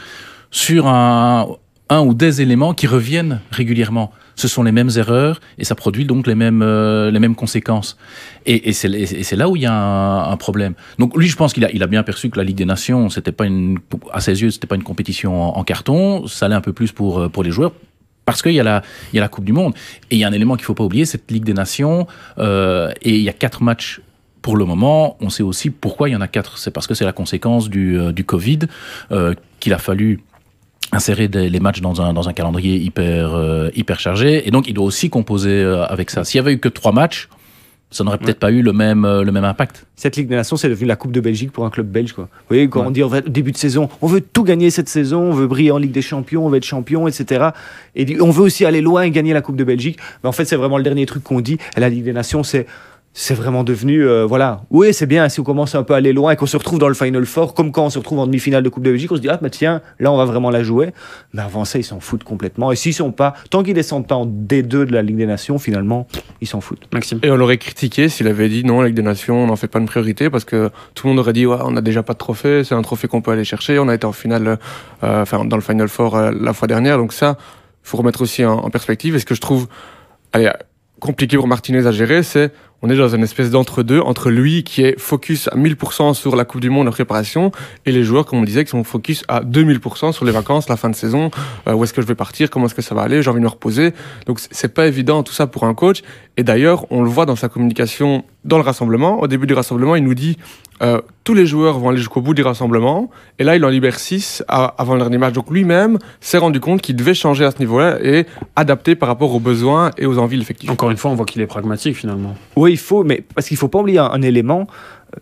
sur 0.49 0.87
un, 0.87 1.47
un 1.89 2.01
ou 2.01 2.13
des 2.15 2.41
éléments 2.41 2.73
qui 2.73 2.87
reviennent 2.87 3.41
régulièrement. 3.51 4.11
Ce 4.35 4.47
sont 4.47 4.63
les 4.63 4.71
mêmes 4.71 4.89
erreurs 4.95 5.39
et 5.59 5.63
ça 5.63 5.75
produit 5.75 6.05
donc 6.05 6.25
les 6.25 6.33
mêmes, 6.33 6.63
les 6.63 7.19
mêmes 7.19 7.35
conséquences. 7.35 7.97
Et, 8.47 8.69
et 8.69 8.73
c'est 8.73 9.35
là 9.35 9.47
où 9.47 9.55
il 9.55 9.61
y 9.61 9.67
a 9.67 9.73
un, 10.31 10.37
problème. 10.37 10.73
Donc 10.97 11.15
lui, 11.15 11.27
je 11.27 11.35
pense 11.35 11.53
qu'il 11.53 11.63
a, 11.65 11.71
il 11.71 11.83
a 11.83 11.87
bien 11.87 12.01
perçu 12.01 12.31
que 12.31 12.37
la 12.39 12.43
Ligue 12.43 12.57
des 12.57 12.65
Nations, 12.65 13.09
c'était 13.09 13.31
pas 13.31 13.45
une, 13.45 13.77
à 14.11 14.21
ses 14.21 14.41
yeux, 14.41 14.49
c'était 14.49 14.65
pas 14.65 14.75
une 14.75 14.83
compétition 14.83 15.39
en, 15.39 15.59
en 15.59 15.63
carton. 15.63 16.25
Ça 16.25 16.47
allait 16.47 16.55
un 16.55 16.61
peu 16.61 16.73
plus 16.73 16.91
pour, 16.91 17.29
pour 17.29 17.43
les 17.43 17.51
joueurs. 17.51 17.73
Parce 18.25 18.41
qu'il 18.41 18.53
y, 18.53 18.59
a 18.59 18.63
la- 19.13 19.27
Coupe 19.27 19.45
du 19.45 19.53
Monde. 19.53 19.73
Et 20.09 20.15
il 20.15 20.19
y 20.19 20.23
a 20.23 20.27
un 20.27 20.31
élément 20.31 20.55
qu'il 20.55 20.65
faut 20.65 20.73
pas 20.73 20.83
oublier, 20.83 21.05
cette 21.05 21.29
Ligue 21.29 21.43
des 21.43 21.53
Nations. 21.53 22.07
euh, 22.37 22.91
et 23.01 23.15
il 23.15 23.21
y 23.21 23.29
a 23.29 23.33
quatre 23.33 23.61
matchs 23.63 24.01
pour 24.41 24.55
le 24.55 24.65
moment. 24.65 25.17
On 25.21 25.29
sait 25.29 25.43
aussi 25.43 25.69
pourquoi 25.69 26.09
il 26.09 26.13
y 26.13 26.15
en 26.15 26.21
a 26.21 26.27
quatre. 26.27 26.57
C'est 26.57 26.71
parce 26.71 26.87
que 26.87 26.93
c'est 26.93 27.05
la 27.05 27.13
conséquence 27.13 27.69
du, 27.69 27.99
euh, 27.99 28.11
Covid 28.25 28.59
euh, 29.11 29.33
qu'il 29.59 29.73
a 29.73 29.77
fallu 29.77 30.21
insérer 30.91 31.27
les 31.27 31.59
matchs 31.59 31.81
dans 31.81 32.01
un, 32.01 32.13
dans 32.13 32.29
un 32.29 32.33
calendrier 32.33 32.75
hyper, 32.77 33.35
hyper 33.73 33.99
chargé. 33.99 34.47
Et 34.47 34.51
donc, 34.51 34.67
il 34.67 34.75
doit 34.75 34.85
aussi 34.85 35.09
composer 35.09 35.63
avec 35.89 36.11
ça. 36.11 36.23
S'il 36.23 36.37
y 36.37 36.39
avait 36.39 36.53
eu 36.53 36.59
que 36.59 36.69
trois 36.69 36.91
matchs, 36.91 37.29
ça 37.93 38.03
n'aurait 38.03 38.17
peut-être 38.17 38.39
pas 38.39 38.51
eu 38.51 38.61
le 38.61 38.73
même, 38.73 39.05
euh, 39.05 39.23
le 39.23 39.31
même 39.31 39.43
impact. 39.45 39.85
Cette 39.95 40.15
Ligue 40.17 40.27
des 40.27 40.35
Nations, 40.35 40.57
c'est 40.57 40.67
devenu 40.69 40.87
la 40.87 40.95
Coupe 40.95 41.11
de 41.11 41.21
Belgique 41.21 41.51
pour 41.51 41.65
un 41.65 41.69
club 41.69 41.87
belge. 41.87 42.13
Quoi. 42.13 42.25
Vous 42.25 42.45
voyez, 42.49 42.67
quand 42.67 42.81
Ouais. 42.81 42.87
on 42.87 42.91
dit 42.91 43.03
au 43.03 43.09
début 43.21 43.51
de 43.51 43.57
saison, 43.57 43.87
on 44.01 44.07
veut 44.07 44.21
tout 44.21 44.43
gagner 44.43 44.69
cette 44.71 44.89
saison, 44.89 45.21
on 45.21 45.33
veut 45.33 45.47
briller 45.47 45.71
en 45.71 45.77
Ligue 45.77 45.91
des 45.91 46.01
Champions, 46.01 46.45
on 46.45 46.49
veut 46.49 46.57
être 46.57 46.65
champion, 46.65 47.07
etc. 47.07 47.49
Et 47.95 48.19
on 48.19 48.31
veut 48.31 48.43
aussi 48.43 48.65
aller 48.65 48.81
loin 48.81 49.03
et 49.03 49.11
gagner 49.11 49.33
la 49.33 49.41
Coupe 49.41 49.55
de 49.55 49.63
Belgique. 49.63 49.97
Mais 50.23 50.29
en 50.29 50.33
fait, 50.33 50.45
c'est 50.45 50.55
vraiment 50.55 50.77
le 50.77 50.83
dernier 50.83 51.05
truc 51.05 51.23
qu'on 51.23 51.39
dit. 51.41 51.57
Et 51.77 51.79
la 51.79 51.89
Ligue 51.89 52.03
des 52.03 52.13
Nations, 52.13 52.43
c'est 52.43 52.65
c'est 53.15 53.35
vraiment 53.35 53.63
devenu, 53.63 54.03
euh, 54.07 54.25
voilà. 54.25 54.63
Oui, 54.71 54.91
c'est 54.91 55.05
bien 55.05 55.29
si 55.29 55.39
on 55.39 55.43
commence 55.43 55.75
un 55.75 55.83
peu 55.83 55.93
à 55.93 55.97
aller 55.97 56.13
loin 56.13 56.31
et 56.31 56.35
qu'on 56.35 56.47
se 56.47 56.57
retrouve 56.57 56.79
dans 56.79 56.87
le 56.87 56.95
Final 56.95 57.25
Four, 57.25 57.53
comme 57.53 57.71
quand 57.71 57.85
on 57.85 57.89
se 57.91 57.99
retrouve 57.99 58.17
en 58.17 58.25
demi-finale 58.25 58.63
de 58.63 58.69
Coupe 58.69 58.83
de 58.83 58.89
Belgique, 58.89 59.11
on 59.11 59.15
se 59.15 59.21
dit, 59.21 59.29
ah, 59.29 59.37
bah 59.39 59.51
tiens, 59.51 59.81
là, 59.99 60.11
on 60.11 60.17
va 60.17 60.25
vraiment 60.25 60.49
la 60.49 60.63
jouer. 60.63 60.93
Mais 61.33 61.43
avant 61.43 61.63
ça, 61.63 61.77
ils 61.77 61.83
s'en 61.83 61.99
foutent 61.99 62.23
complètement. 62.23 62.71
Et 62.71 62.75
s'ils 62.75 62.93
sont 62.93 63.11
pas, 63.11 63.35
tant 63.51 63.61
qu'ils 63.61 63.75
descendent 63.75 64.07
pas 64.07 64.15
en 64.15 64.25
D2 64.25 64.65
de 64.67 64.91
la 64.91 65.03
Ligue 65.03 65.17
des 65.17 65.27
Nations, 65.27 65.59
finalement, 65.59 66.07
ils 66.41 66.47
s'en 66.47 66.59
foutent. 66.59 66.87
Maxime 66.91 67.19
Et 67.21 67.29
on 67.29 67.35
l'aurait 67.35 67.59
critiqué 67.59 68.09
s'il 68.09 68.27
avait 68.27 68.49
dit 68.49 68.63
non, 68.63 68.81
la 68.81 68.87
Ligue 68.87 68.95
des 68.95 69.03
Nations, 69.03 69.43
on 69.43 69.47
n'en 69.47 69.55
fait 69.55 69.67
pas 69.67 69.79
une 69.79 69.85
priorité 69.85 70.31
parce 70.31 70.43
que 70.43 70.71
tout 70.95 71.05
le 71.05 71.13
monde 71.13 71.19
aurait 71.19 71.33
dit 71.33 71.45
ouais, 71.45 71.57
on 71.61 71.71
n'a 71.71 71.81
déjà 71.81 72.01
pas 72.01 72.13
de 72.13 72.17
trophée, 72.17 72.63
c'est 72.63 72.73
un 72.73 72.81
trophée 72.81 73.07
qu'on 73.07 73.21
peut 73.21 73.31
aller 73.31 73.45
chercher. 73.45 73.77
On 73.77 73.89
a 73.89 73.95
été 73.95 74.05
en 74.05 74.11
finale, 74.11 74.57
euh, 75.03 75.21
enfin 75.21 75.45
dans 75.45 75.57
le 75.57 75.61
Final 75.61 75.87
Four 75.87 76.15
euh, 76.15 76.31
la 76.31 76.53
fois 76.53 76.67
dernière, 76.67 76.97
donc 76.97 77.13
ça, 77.13 77.37
faut 77.83 77.97
remettre 77.97 78.21
aussi 78.21 78.43
en, 78.43 78.53
en 78.53 78.69
perspective. 78.71 79.15
Et 79.15 79.19
ce 79.19 79.25
que 79.25 79.35
je 79.35 79.41
trouve 79.41 79.67
allez, 80.31 80.49
compliqué 81.03 81.37
pour 81.37 81.47
Martinez 81.47 81.85
à 81.85 81.91
gérer, 81.91 82.23
c'est 82.23 82.51
on 82.83 82.89
est 82.89 82.97
dans 82.97 83.15
une 83.15 83.23
espèce 83.23 83.49
d'entre-deux 83.49 84.01
entre 84.01 84.29
lui 84.29 84.63
qui 84.63 84.83
est 84.83 84.99
focus 84.99 85.47
à 85.47 85.55
1000% 85.55 86.13
sur 86.13 86.35
la 86.35 86.43
Coupe 86.43 86.59
du 86.59 86.69
Monde, 86.69 86.85
la 86.85 86.91
préparation, 86.91 87.51
et 87.85 87.93
les 87.93 88.03
joueurs, 88.03 88.25
comme 88.25 88.39
on 88.39 88.43
disait, 88.43 88.65
qui 88.65 88.71
sont 88.71 88.83
focus 88.83 89.23
à 89.29 89.41
2000% 89.41 90.11
sur 90.11 90.25
les 90.25 90.33
vacances, 90.33 90.67
la 90.67 90.75
fin 90.75 90.89
de 90.89 90.95
saison, 90.95 91.31
euh, 91.67 91.73
où 91.73 91.85
est-ce 91.85 91.93
que 91.93 92.01
je 92.01 92.07
vais 92.07 92.13
partir, 92.13 92.49
comment 92.49 92.65
est-ce 92.65 92.75
que 92.75 92.81
ça 92.81 92.93
va 92.93 93.03
aller, 93.03 93.21
j'ai 93.23 93.29
envie 93.29 93.39
de 93.39 93.45
me 93.45 93.49
reposer. 93.49 93.93
Donc 94.25 94.39
c'est 94.51 94.73
pas 94.73 94.85
évident 94.85 95.23
tout 95.23 95.31
ça 95.31 95.47
pour 95.47 95.63
un 95.63 95.73
coach. 95.73 96.01
Et 96.35 96.43
d'ailleurs, 96.43 96.85
on 96.91 97.01
le 97.01 97.09
voit 97.09 97.25
dans 97.25 97.37
sa 97.37 97.47
communication 97.47 98.25
dans 98.43 98.57
le 98.57 98.63
rassemblement. 98.63 99.21
Au 99.21 99.27
début 99.27 99.47
du 99.47 99.53
rassemblement, 99.53 99.95
il 99.95 100.03
nous 100.03 100.15
dit 100.15 100.37
euh, 100.83 100.99
tous 101.23 101.33
les 101.33 101.45
joueurs 101.45 101.79
vont 101.79 101.89
aller 101.89 101.97
jusqu'au 101.97 102.19
bout 102.21 102.33
du 102.33 102.41
rassemblement. 102.41 103.09
Et 103.39 103.43
là, 103.43 103.55
il 103.55 103.63
en 103.63 103.69
libère 103.69 103.97
6 103.97 104.43
avant 104.49 104.93
le 104.95 104.99
dernier 104.99 105.17
match. 105.17 105.33
Donc 105.33 105.49
lui-même 105.49 105.97
s'est 106.19 106.37
rendu 106.37 106.59
compte 106.59 106.81
qu'il 106.81 106.95
devait 106.95 107.13
changer 107.13 107.45
à 107.45 107.51
ce 107.51 107.59
niveau-là 107.59 107.97
et 108.03 108.25
adapter 108.55 108.95
par 108.95 109.07
rapport 109.07 109.33
aux 109.33 109.39
besoins 109.39 109.91
et 109.97 110.05
aux 110.05 110.17
envies 110.17 110.35
de 110.35 110.41
l'effectif. 110.41 110.69
Encore 110.69 110.91
une 110.91 110.97
fois, 110.97 111.11
on 111.11 111.15
voit 111.15 111.25
qu'il 111.25 111.41
est 111.41 111.47
pragmatique 111.47 111.95
finalement. 111.95 112.35
Oui, 112.57 112.71
il 112.73 112.77
faut, 112.77 113.03
mais 113.03 113.23
parce 113.33 113.47
qu'il 113.47 113.55
faut 113.57 113.69
pas 113.69 113.79
oublier 113.79 113.99
un, 113.99 114.05
un 114.11 114.21
élément. 114.21 114.67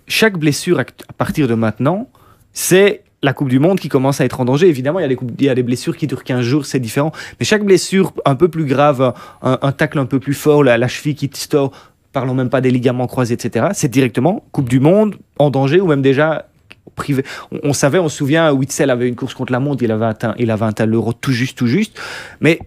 Chaque 0.07 0.37
blessure 0.37 0.79
à, 0.79 0.81
à 0.83 1.13
partir 1.17 1.47
de 1.47 1.53
maintenant, 1.53 2.09
c'est 2.53 3.03
la 3.23 3.33
Coupe 3.33 3.49
du 3.49 3.59
Monde 3.59 3.79
qui 3.79 3.87
commence 3.87 4.19
à 4.19 4.25
être 4.25 4.39
en 4.41 4.45
danger. 4.45 4.67
Évidemment, 4.67 4.97
il 4.97 5.03
y 5.03 5.05
a 5.05 5.07
des, 5.07 5.15
coupes- 5.15 5.31
il 5.37 5.45
y 5.45 5.49
a 5.49 5.53
des 5.53 5.61
blessures 5.61 5.95
qui 5.95 6.07
durent 6.07 6.23
15 6.23 6.41
jours, 6.41 6.65
c'est 6.65 6.79
différent. 6.79 7.11
Mais 7.39 7.45
chaque 7.45 7.63
blessure 7.63 8.13
un 8.25 8.33
peu 8.33 8.47
plus 8.47 8.65
grave, 8.65 9.13
un, 9.43 9.59
un 9.61 9.71
tacle 9.71 9.99
un 9.99 10.07
peu 10.07 10.19
plus 10.19 10.33
fort, 10.33 10.63
la, 10.63 10.79
la 10.79 10.87
cheville 10.87 11.13
qui 11.13 11.27
distord, 11.27 11.71
parlons 12.13 12.33
même 12.33 12.49
pas 12.49 12.61
des 12.61 12.71
ligaments 12.71 13.07
croisés, 13.07 13.33
etc., 13.35 13.67
c'est 13.73 13.89
directement 13.89 14.43
Coupe 14.51 14.69
du 14.69 14.79
Monde 14.79 15.15
en 15.39 15.49
danger 15.49 15.79
ou 15.79 15.87
même 15.87 16.01
déjà 16.01 16.47
privé. 16.95 17.23
On, 17.63 17.73
savait, 17.73 17.99
on 17.99 18.09
se 18.09 18.17
souvient, 18.17 18.51
Witzel 18.51 18.89
avait 18.89 19.07
une 19.07 19.15
course 19.15 19.33
contre 19.33 19.51
la 19.53 19.59
montre, 19.59 19.83
il 19.83 19.91
avait 19.91 20.05
atteint, 20.05 20.35
il 20.37 20.51
avait 20.51 20.65
atteint 20.65 20.85
l'euro 20.85 21.13
tout 21.13 21.31
juste, 21.31 21.57
tout 21.57 21.67
juste. 21.67 21.99
Mais 22.41 22.59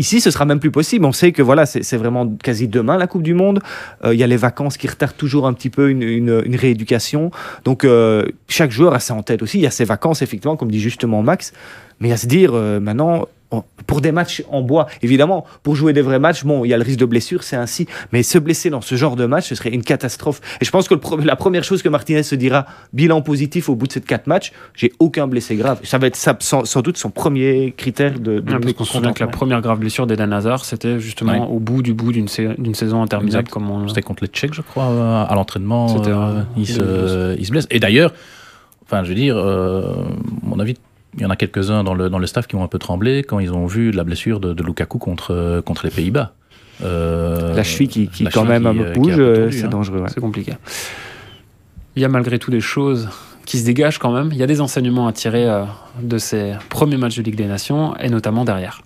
Ici, 0.00 0.20
ce 0.20 0.30
sera 0.30 0.44
même 0.44 0.60
plus 0.60 0.70
possible. 0.70 1.04
On 1.06 1.10
sait 1.10 1.32
que 1.32 1.42
voilà, 1.42 1.66
c'est 1.66 1.96
vraiment 1.96 2.24
quasi 2.40 2.68
demain 2.68 2.96
la 2.98 3.08
Coupe 3.08 3.24
du 3.24 3.34
Monde. 3.34 3.58
Euh, 4.04 4.14
Il 4.14 4.20
y 4.20 4.22
a 4.22 4.28
les 4.28 4.36
vacances 4.36 4.76
qui 4.76 4.86
retardent 4.86 5.16
toujours 5.16 5.44
un 5.48 5.52
petit 5.52 5.70
peu 5.70 5.90
une, 5.90 6.04
une- 6.04 6.40
une 6.46 6.54
rééducation. 6.54 7.32
Donc, 7.64 7.82
euh, 7.82 8.24
chaque 8.46 8.70
joueur 8.70 8.94
a 8.94 9.00
ça 9.00 9.14
en 9.14 9.24
tête 9.24 9.42
aussi. 9.42 9.58
Il 9.58 9.62
y 9.62 9.66
a 9.66 9.72
ses 9.72 9.84
vacances, 9.84 10.22
effectivement, 10.22 10.54
comme 10.56 10.70
dit 10.70 10.78
justement 10.78 11.20
Max. 11.24 11.52
Mais 11.98 12.12
à 12.12 12.16
se 12.16 12.28
dire, 12.28 12.52
euh, 12.54 12.78
maintenant, 12.78 13.26
pour 13.86 14.00
des 14.02 14.12
matchs 14.12 14.42
en 14.50 14.60
bois, 14.60 14.86
évidemment, 15.02 15.46
pour 15.62 15.74
jouer 15.74 15.92
des 15.94 16.02
vrais 16.02 16.18
matchs, 16.18 16.44
bon, 16.44 16.64
il 16.64 16.68
y 16.68 16.74
a 16.74 16.76
le 16.76 16.82
risque 16.82 16.98
de 16.98 17.06
blessure, 17.06 17.42
c'est 17.42 17.56
ainsi. 17.56 17.86
Mais 18.12 18.22
se 18.22 18.36
blesser 18.38 18.68
dans 18.68 18.82
ce 18.82 18.94
genre 18.94 19.16
de 19.16 19.24
match, 19.24 19.48
ce 19.48 19.54
serait 19.54 19.70
une 19.70 19.82
catastrophe. 19.82 20.40
Et 20.60 20.66
je 20.66 20.70
pense 20.70 20.86
que 20.88 20.94
le 20.94 21.24
la 21.24 21.36
première 21.36 21.64
chose 21.64 21.82
que 21.82 21.88
Martinez 21.88 22.22
se 22.22 22.34
dira, 22.34 22.66
bilan 22.92 23.22
positif 23.22 23.68
au 23.70 23.74
bout 23.74 23.86
de 23.86 23.92
ces 23.92 24.00
quatre 24.02 24.26
matchs, 24.26 24.52
j'ai 24.74 24.92
aucun 24.98 25.26
blessé 25.26 25.56
grave. 25.56 25.80
Ça 25.84 25.96
va 25.96 26.08
être 26.08 26.16
ça, 26.16 26.36
sans, 26.40 26.64
sans 26.66 26.82
doute 26.82 26.98
son 26.98 27.08
premier 27.10 27.72
critère 27.76 28.18
de, 28.20 28.40
de 28.40 28.40
parce 28.40 28.72
qu'on 28.74 28.84
se 28.84 28.92
souvient 28.92 29.12
que 29.14 29.24
la 29.24 29.30
première 29.30 29.60
grave 29.62 29.78
blessure 29.78 30.06
d'Eden 30.06 30.32
Hazard, 30.32 30.64
c'était 30.66 31.00
justement 31.00 31.32
Ouais. 31.32 31.46
au 31.50 31.58
bout 31.58 31.82
du 31.82 31.94
bout 31.94 32.12
d'une 32.12 32.28
sa- 32.28 32.54
d'une 32.54 32.74
saison 32.74 33.02
interminable 33.02 33.40
Exact. 33.46 33.50
comme 33.52 33.70
on. 33.70 33.88
C'était 33.88 34.02
contre 34.02 34.24
les 34.24 34.28
Tchèques, 34.28 34.54
je 34.54 34.62
crois, 34.62 35.22
à 35.28 35.34
l'entraînement. 35.34 35.96
Euh, 36.06 36.08
euh, 36.08 36.42
il, 36.56 36.66
se, 36.66 37.36
il 37.38 37.46
se 37.46 37.50
blesse. 37.50 37.66
Et 37.70 37.80
d'ailleurs, 37.80 38.12
enfin, 38.84 39.04
je 39.04 39.08
veux 39.10 39.14
dire, 39.14 39.36
euh, 39.36 39.94
mon 40.42 40.58
avis, 40.58 40.74
il 41.14 41.22
y 41.22 41.26
en 41.26 41.30
a 41.30 41.36
quelques-uns 41.36 41.84
dans 41.84 41.94
le, 41.94 42.10
dans 42.10 42.18
le 42.18 42.26
staff 42.26 42.46
qui 42.46 42.56
ont 42.56 42.62
un 42.62 42.68
peu 42.68 42.78
tremblé 42.78 43.22
quand 43.22 43.38
ils 43.38 43.52
ont 43.52 43.66
vu 43.66 43.90
la 43.90 44.04
blessure 44.04 44.40
de, 44.40 44.52
de 44.52 44.62
Lukaku 44.62 44.98
contre, 44.98 45.62
contre 45.64 45.84
les 45.84 45.90
Pays-Bas. 45.90 46.34
Euh, 46.84 47.54
La 47.54 47.64
cheville 47.64 47.88
qui, 47.88 48.08
qui 48.08 48.22
la 48.24 48.30
quand 48.30 48.44
cheville 48.44 48.60
même 48.60 48.80
euh, 48.80 48.92
bouge, 48.92 49.14
euh, 49.18 49.50
c'est 49.50 49.64
hein. 49.64 49.68
dangereux. 49.68 50.00
ouais. 50.00 50.08
C'est 50.12 50.20
compliqué. 50.20 50.54
Il 51.96 52.02
y 52.02 52.04
a 52.04 52.08
malgré 52.08 52.38
tout 52.38 52.52
des 52.52 52.60
choses 52.60 53.08
qui 53.46 53.58
se 53.58 53.64
dégagent 53.64 53.98
quand 53.98 54.12
même. 54.12 54.28
Il 54.30 54.38
y 54.38 54.42
a 54.42 54.46
des 54.46 54.60
enseignements 54.60 55.08
à 55.08 55.12
tirer 55.12 55.48
euh, 55.48 55.64
de 56.00 56.18
ces 56.18 56.52
premiers 56.68 56.98
matchs 56.98 57.16
de 57.16 57.22
Ligue 57.22 57.34
des 57.36 57.46
Nations, 57.46 57.96
et 57.96 58.10
notamment 58.10 58.44
derrière. 58.44 58.82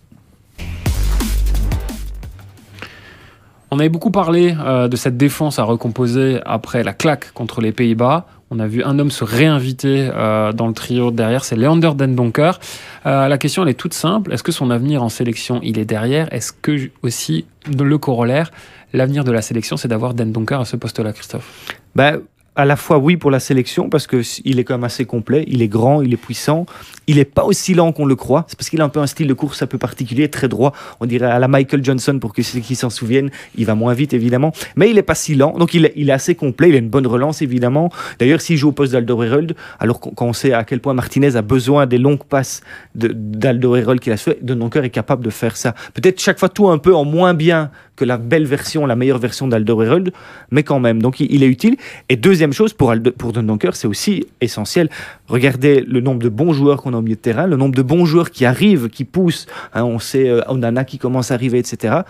On 3.71 3.79
avait 3.79 3.89
beaucoup 3.89 4.11
parlé 4.11 4.55
euh, 4.59 4.87
de 4.89 4.97
cette 4.97 5.17
défense 5.17 5.59
à 5.59 5.65
recomposer 5.65 6.41
après 6.45 6.85
la 6.85 6.93
claque 6.93 7.33
contre 7.33 7.61
les 7.61 7.73
Pays-Bas. 7.73 8.27
On 8.55 8.59
a 8.59 8.67
vu 8.67 8.85
un 8.85 8.99
homme 8.99 9.11
se 9.11 9.25
réinviter 9.25 10.11
euh, 10.13 10.53
dans 10.53 10.67
le 10.67 10.75
trio 10.75 11.11
derrière, 11.11 11.43
c'est 11.43 11.57
Leander 11.57 11.93
Dendonker. 11.97 12.61
Euh, 13.07 13.27
la 13.27 13.39
question, 13.39 13.63
elle 13.63 13.71
est 13.71 13.75
toute 13.75 13.95
simple. 13.95 14.31
Est-ce 14.31 14.43
que 14.43 14.53
son 14.53 14.71
avenir 14.71 15.03
en 15.03 15.09
sélection, 15.09 15.59
il 15.63 15.79
est 15.79 15.87
derrière? 15.87 16.31
Est-ce 16.35 16.53
que 16.53 16.91
aussi, 17.03 17.47
le 17.67 17.97
corollaire, 17.97 18.51
l'avenir 18.93 19.25
de 19.25 19.33
la 19.33 19.41
sélection, 19.41 19.79
c'est 19.79 19.89
d'avoir 19.89 20.13
Dendonker 20.13 20.61
à 20.61 20.67
ce 20.67 20.77
poste-là, 20.77 21.15
Christophe? 21.15 21.75
Bah, 21.95 22.19
à 22.55 22.65
la 22.67 22.77
fois 22.77 22.99
oui 22.99 23.17
pour 23.17 23.31
la 23.31 23.41
sélection 23.41 23.89
parce 23.89 24.07
que 24.07 24.21
il 24.45 24.59
est 24.59 24.65
quand 24.65 24.75
même 24.75 24.85
assez 24.85 25.05
complet, 25.07 25.45
il 25.49 25.63
est 25.63 25.69
grand, 25.69 26.03
il 26.03 26.13
est 26.13 26.19
puissant, 26.19 26.67
il 27.07 27.19
est 27.19 27.25
pas 27.25 27.45
aussi 27.45 27.73
lent 27.75 27.93
qu'on 27.93 28.05
le 28.05 28.15
croit. 28.15 28.45
C'est 28.49 28.59
parce 28.59 28.69
qu'il 28.69 28.81
a 28.81 28.85
un 28.85 28.89
peu 28.91 29.01
un 29.01 29.07
style 29.07 29.27
de 29.27 29.33
course 29.35 29.63
un 29.63 29.67
peu 29.67 29.79
particulier, 29.79 30.29
très 30.29 30.49
droit. 30.49 30.73
On 31.01 31.07
dirait 31.07 31.27
à 31.31 31.39
la 31.39 31.49
Michael 31.49 31.83
Johnson 31.85 32.19
pour 32.21 32.35
que 32.35 32.43
ceux 32.43 32.61
qui 32.61 32.75
s'en 32.77 32.91
souviennent. 32.91 33.31
Il 33.57 33.65
va 33.65 33.75
moins 33.75 33.95
vite 33.95 34.13
évidemment, 34.13 34.53
mais 34.77 34.91
il 34.91 34.99
est 34.99 35.03
pas 35.03 35.15
si 35.15 35.35
lent. 35.35 35.57
Donc 35.59 35.73
il 35.75 35.87
est, 35.87 36.11
assez 36.13 36.35
complet. 36.35 36.69
Il 36.69 36.75
a 36.75 36.79
une 36.79 36.91
bonne 36.91 37.07
relance 37.07 37.41
évidemment. 37.41 37.91
D'ailleurs, 38.19 38.43
s'il 38.43 38.59
joue 38.59 38.69
au 38.69 38.73
poste 38.73 38.93
d'Alderweireld, 38.93 39.55
alors 39.81 39.99
qu'on- 40.01 40.11
quand 40.11 40.27
on 40.27 40.33
sait 40.35 40.53
à 40.53 40.65
quel 40.65 40.81
point 40.81 40.93
Martinez 40.93 41.37
a 41.37 41.43
besoin 41.43 41.87
des 41.87 41.99
longues 41.99 42.25
passes 42.25 42.61
de- 42.95 43.09
d'Alderweireld 43.13 44.01
qu'il 44.01 44.13
a 44.13 44.17
fait, 44.19 44.45
De 44.45 44.55
Donker 44.55 44.85
est 44.85 44.91
capable 44.91 45.25
de 45.25 45.31
faire 45.31 45.57
ça. 45.57 45.75
Peut-être 45.95 46.21
chaque 46.21 46.39
fois 46.39 46.49
tout 46.51 46.69
un 46.69 46.79
peu 46.79 46.95
en 46.95 47.05
moins 47.05 47.33
bien 47.33 47.71
que 47.97 48.05
la 48.05 48.17
belle 48.17 48.47
version, 48.47 48.87
la 48.87 48.97
meilleure 48.97 49.19
version 49.19 49.49
d'Alderweireld, 49.49 50.13
mais 50.51 50.63
quand 50.63 50.81
même. 50.81 51.03
Donc 51.03 51.21
il, 51.21 51.43
est 51.43 51.47
utile. 51.47 51.77
Et 52.09 52.17
deuxième 52.17 52.53
chose, 52.53 52.73
pour, 52.73 52.91
Alde- 52.91 53.11
pour 53.13 53.33
Dundonker, 53.33 53.77
c'est 53.77 53.87
aussi 53.87 54.27
essentiel. 54.41 54.89
Regardez 55.29 55.83
le 55.87 56.01
nombre 56.01 56.23
de 56.23 56.29
bons 56.29 56.53
joueurs 56.53 56.83
qu'on 56.83 56.95
a 56.95 56.97
au 56.97 57.03
milieu 57.03 57.17
de 57.17 57.21
terrain, 57.21 57.47
le 57.47 57.57
nombre 57.57 57.75
de 57.75 57.83
bons 57.83 58.05
joueurs 58.07 58.31
qui 58.31 58.45
arrivent, 58.45 58.89
qui 58.89 59.05
poussent. 59.05 59.47
Hein, 59.75 59.85
on 59.85 59.99
sait 59.99 60.29
euh, 60.29 60.41
Onana 60.49 60.85
qui 60.85 60.99
commence 60.99 61.31
à 61.31 61.35
arriver, 61.35 61.59
etc. 61.59 62.01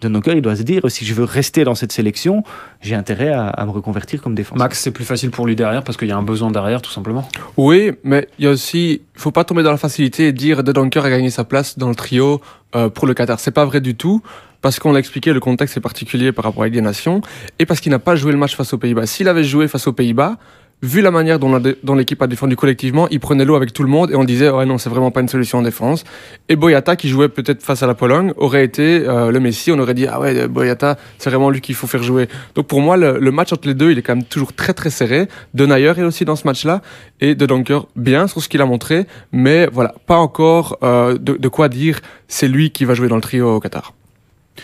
Dundonker, 0.00 0.34
il 0.34 0.42
doit 0.42 0.54
se 0.54 0.62
dire, 0.62 0.82
si 0.88 1.04
je 1.04 1.12
veux 1.12 1.24
rester 1.24 1.64
dans 1.64 1.74
cette 1.74 1.90
sélection, 1.90 2.44
j'ai 2.80 2.94
intérêt 2.94 3.30
à, 3.30 3.48
à 3.48 3.66
me 3.66 3.70
reconvertir 3.70 4.22
comme 4.22 4.34
défenseur. 4.36 4.58
Max, 4.58 4.78
c'est 4.78 4.92
plus 4.92 5.04
facile 5.04 5.30
pour 5.30 5.44
lui 5.44 5.56
derrière 5.56 5.82
parce 5.82 5.98
qu'il 5.98 6.06
y 6.06 6.12
a 6.12 6.16
un 6.16 6.22
besoin 6.22 6.52
derrière, 6.52 6.82
tout 6.82 6.90
simplement. 6.92 7.28
Oui, 7.56 7.92
mais 8.04 8.28
il 8.38 8.44
y 8.44 8.48
a 8.48 8.50
aussi, 8.52 9.02
il 9.16 9.20
faut 9.20 9.32
pas 9.32 9.42
tomber 9.42 9.64
dans 9.64 9.72
la 9.72 9.76
facilité 9.76 10.28
et 10.28 10.32
dire 10.32 10.62
De 10.62 10.70
Donker 10.70 11.04
a 11.04 11.10
gagné 11.10 11.30
sa 11.30 11.42
place 11.42 11.78
dans 11.78 11.88
le 11.88 11.96
trio 11.96 12.40
euh, 12.76 12.88
pour 12.88 13.08
le 13.08 13.14
Qatar. 13.14 13.40
C'est 13.40 13.50
pas 13.50 13.64
vrai 13.64 13.80
du 13.80 13.96
tout, 13.96 14.22
parce 14.60 14.78
qu'on 14.78 14.92
l'a 14.92 14.98
expliqué, 14.98 15.32
le 15.32 15.40
contexte 15.40 15.76
est 15.76 15.80
particulier 15.80 16.32
par 16.32 16.44
rapport 16.44 16.62
à 16.62 16.68
des 16.68 16.80
Nations, 16.80 17.20
et 17.58 17.66
parce 17.66 17.80
qu'il 17.80 17.90
n'a 17.90 17.98
pas 17.98 18.16
joué 18.16 18.32
le 18.32 18.38
match 18.38 18.56
face 18.56 18.72
aux 18.72 18.78
Pays-Bas. 18.78 19.06
S'il 19.06 19.28
avait 19.28 19.44
joué 19.44 19.68
face 19.68 19.86
aux 19.86 19.92
Pays-Bas, 19.92 20.36
vu 20.82 21.00
la 21.00 21.10
manière 21.10 21.38
dont, 21.38 21.94
l'équipe 21.94 22.22
a 22.22 22.26
défendu 22.26 22.56
collectivement, 22.56 23.08
il 23.08 23.20
prenait 23.20 23.44
l'eau 23.44 23.56
avec 23.56 23.72
tout 23.72 23.82
le 23.82 23.88
monde 23.88 24.10
et 24.10 24.14
on 24.14 24.24
disait 24.24 24.48
ouais 24.50 24.64
non 24.64 24.78
c'est 24.78 24.90
vraiment 24.90 25.10
pas 25.10 25.20
une 25.20 25.28
solution 25.28 25.58
en 25.58 25.62
défense. 25.62 26.04
Et 26.48 26.56
Boyata 26.56 26.96
qui 26.96 27.08
jouait 27.08 27.28
peut-être 27.28 27.62
face 27.62 27.82
à 27.82 27.86
la 27.86 27.94
Pologne 27.94 28.32
aurait 28.36 28.64
été 28.64 29.06
euh, 29.06 29.30
le 29.30 29.40
Messi, 29.40 29.72
on 29.72 29.78
aurait 29.78 29.94
dit 29.94 30.06
ah 30.06 30.20
ouais 30.20 30.46
Boyata 30.46 30.96
c'est 31.18 31.30
vraiment 31.30 31.50
lui 31.50 31.60
qu'il 31.60 31.74
faut 31.74 31.86
faire 31.86 32.02
jouer. 32.02 32.28
Donc 32.54 32.66
pour 32.66 32.80
moi 32.80 32.96
le, 32.96 33.30
match 33.32 33.52
entre 33.52 33.66
les 33.66 33.74
deux 33.74 33.90
il 33.90 33.98
est 33.98 34.02
quand 34.02 34.14
même 34.14 34.24
toujours 34.24 34.52
très 34.52 34.72
très 34.72 34.90
serré. 34.90 35.26
De 35.54 35.66
Nayer 35.66 35.94
est 35.96 36.02
aussi 36.02 36.24
dans 36.24 36.36
ce 36.36 36.46
match-là 36.46 36.82
et 37.20 37.34
De 37.34 37.46
Donker 37.46 37.80
bien 37.96 38.28
sur 38.28 38.42
ce 38.42 38.48
qu'il 38.48 38.60
a 38.60 38.66
montré, 38.66 39.06
mais 39.32 39.68
voilà 39.72 39.94
pas 40.06 40.16
encore 40.16 40.78
euh, 40.82 41.18
de 41.18 41.48
quoi 41.48 41.68
dire 41.68 42.00
c'est 42.28 42.48
lui 42.48 42.70
qui 42.70 42.84
va 42.84 42.94
jouer 42.94 43.08
dans 43.08 43.16
le 43.16 43.22
trio 43.22 43.56
au 43.56 43.60
Qatar. 43.60 43.97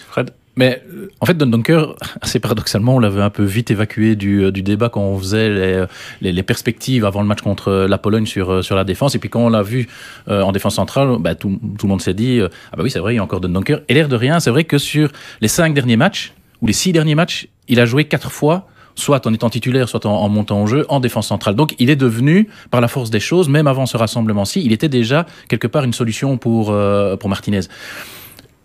Fred 0.08 0.30
Mais 0.56 0.82
euh, 0.88 1.10
en 1.20 1.26
fait, 1.26 1.34
Don 1.34 1.46
Dunker, 1.46 1.94
assez 2.20 2.40
paradoxalement, 2.40 2.96
on 2.96 2.98
l'avait 2.98 3.22
un 3.22 3.30
peu 3.30 3.44
vite 3.44 3.70
évacué 3.70 4.16
du, 4.16 4.44
euh, 4.44 4.50
du 4.50 4.62
débat 4.62 4.88
quand 4.88 5.00
on 5.00 5.18
faisait 5.18 5.50
les, 5.50 5.84
les, 6.20 6.32
les 6.32 6.42
perspectives 6.42 7.04
avant 7.04 7.22
le 7.22 7.26
match 7.26 7.42
contre 7.42 7.68
euh, 7.68 7.88
la 7.88 7.98
Pologne 7.98 8.26
sur, 8.26 8.50
euh, 8.50 8.62
sur 8.62 8.76
la 8.76 8.84
défense. 8.84 9.14
Et 9.14 9.18
puis 9.18 9.28
quand 9.28 9.40
on 9.40 9.50
l'a 9.50 9.62
vu 9.62 9.88
euh, 10.28 10.42
en 10.42 10.52
défense 10.52 10.76
centrale, 10.76 11.16
bah, 11.20 11.34
tout, 11.34 11.58
tout 11.78 11.86
le 11.86 11.90
monde 11.90 12.02
s'est 12.02 12.14
dit 12.14 12.40
euh, 12.40 12.48
Ah 12.72 12.76
bah 12.76 12.82
oui, 12.82 12.90
c'est 12.90 13.00
vrai, 13.00 13.14
il 13.14 13.16
y 13.16 13.20
a 13.20 13.22
encore 13.22 13.40
Don 13.40 13.48
Dunker. 13.48 13.80
Et 13.88 13.94
l'air 13.94 14.08
de 14.08 14.16
rien, 14.16 14.40
c'est 14.40 14.50
vrai 14.50 14.64
que 14.64 14.78
sur 14.78 15.10
les 15.40 15.48
cinq 15.48 15.74
derniers 15.74 15.96
matchs, 15.96 16.32
ou 16.62 16.66
les 16.66 16.72
six 16.72 16.92
derniers 16.92 17.14
matchs, 17.14 17.48
il 17.68 17.80
a 17.80 17.86
joué 17.86 18.04
quatre 18.04 18.30
fois 18.30 18.68
soit 18.94 19.26
en 19.26 19.34
étant 19.34 19.50
titulaire, 19.50 19.88
soit 19.88 20.06
en, 20.06 20.28
montant 20.28 20.62
au 20.62 20.66
jeu, 20.66 20.86
en 20.88 21.00
défense 21.00 21.28
centrale. 21.28 21.54
Donc 21.54 21.74
il 21.78 21.90
est 21.90 21.96
devenu, 21.96 22.48
par 22.70 22.80
la 22.80 22.88
force 22.88 23.10
des 23.10 23.20
choses, 23.20 23.48
même 23.48 23.66
avant 23.66 23.86
ce 23.86 23.96
rassemblement-ci, 23.96 24.62
il 24.64 24.72
était 24.72 24.88
déjà 24.88 25.26
quelque 25.48 25.66
part 25.66 25.84
une 25.84 25.92
solution 25.92 26.36
pour, 26.36 26.70
euh, 26.70 27.16
pour 27.16 27.28
Martinez. 27.28 27.60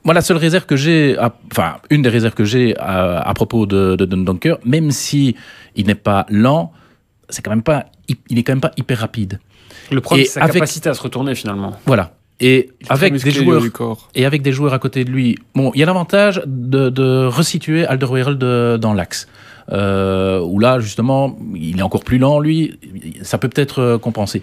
Moi, 0.04 0.14
la 0.14 0.22
seule 0.22 0.38
réserve 0.38 0.66
que 0.66 0.76
j'ai, 0.76 1.18
enfin, 1.52 1.76
une 1.90 2.02
des 2.02 2.10
réserves 2.10 2.34
que 2.34 2.46
j'ai 2.46 2.76
à, 2.78 3.20
à 3.20 3.34
propos 3.34 3.66
de, 3.66 3.96
de 3.96 4.06
Don 4.06 4.18
Donker, 4.18 4.56
même 4.66 4.92
si 4.92 5.36
il 5.76 5.88
n'est 5.88 5.96
pas 5.96 6.26
lent, 6.30 6.72
c'est 7.30 7.42
quand 7.42 7.52
même 7.52 7.64
pas, 7.64 7.86
il 8.30 8.40
est 8.40 8.44
quand 8.44 8.54
même 8.54 8.62
pas 8.62 8.72
hyper 8.78 9.00
rapide. 9.00 9.40
Le 9.92 10.02
problème, 10.02 10.26
c'est 10.26 10.34
sa 10.34 10.42
avec- 10.44 10.54
capacité 10.56 10.90
à 10.90 10.94
se 10.94 11.02
retourner 11.02 11.36
finalement. 11.36 11.74
Voilà. 11.86 12.14
Et 12.40 12.70
avec 12.88 13.14
des 13.22 13.32
joueurs 13.32 13.62
du 13.62 13.70
corps. 13.72 14.08
et 14.16 14.26
avec 14.26 14.42
des 14.42 14.54
joueurs 14.54 14.74
à 14.74 14.80
côté 14.80 15.04
de 15.04 15.12
lui, 15.12 15.38
bon, 15.54 15.72
il 15.76 15.80
y 15.82 15.84
a 15.84 15.86
l'avantage 15.86 16.42
de, 16.46 16.90
de 16.90 17.26
resituer 17.26 17.86
Alderweireld 17.86 18.38
de- 18.40 18.78
dans 18.82 18.94
l'axe. 18.94 19.28
Euh, 19.72 20.40
où 20.40 20.58
là, 20.58 20.80
justement, 20.80 21.38
il 21.54 21.78
est 21.80 21.84
encore 21.84 22.04
plus 22.06 22.18
lent, 22.18 22.40
lui, 22.40 22.80
ça 23.22 23.38
peut 23.38 23.50
peut-être 23.50 23.80
euh, 23.80 23.98
compenser. 23.98 24.42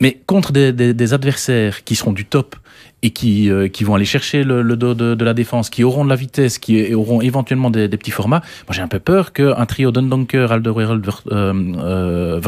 Mais 0.00 0.20
contre 0.26 0.52
des, 0.52 0.72
des- 0.72 0.94
des 0.94 1.12
adversaires 1.14 1.82
qui 1.84 1.94
seront 1.96 2.12
du 2.12 2.24
top 2.24 2.56
et 3.02 3.10
qui, 3.10 3.50
euh, 3.50 3.68
qui 3.68 3.84
vont 3.84 3.94
aller 3.94 4.04
chercher 4.04 4.44
le, 4.44 4.62
dos 4.76 4.94
de, 4.94 5.24
la 5.24 5.34
défense, 5.34 5.70
qui 5.70 5.84
auront 5.84 6.04
de 6.04 6.10
la 6.10 6.16
vitesse, 6.16 6.58
qui 6.58 6.94
auront 6.94 7.20
éventuellement 7.20 7.70
des, 7.70 7.88
petits 7.88 8.10
formats, 8.10 8.42
moi 8.66 8.72
j'ai 8.72 8.82
un 8.82 8.88
peu 8.88 8.98
peur 8.98 9.32
qu'un 9.32 9.66
trio 9.66 9.90
Dundonker, 9.90 10.52
Alderweireld, 10.52 11.04
Vert- 11.04 11.22
euh, 11.30 11.52
euh, 11.78 12.40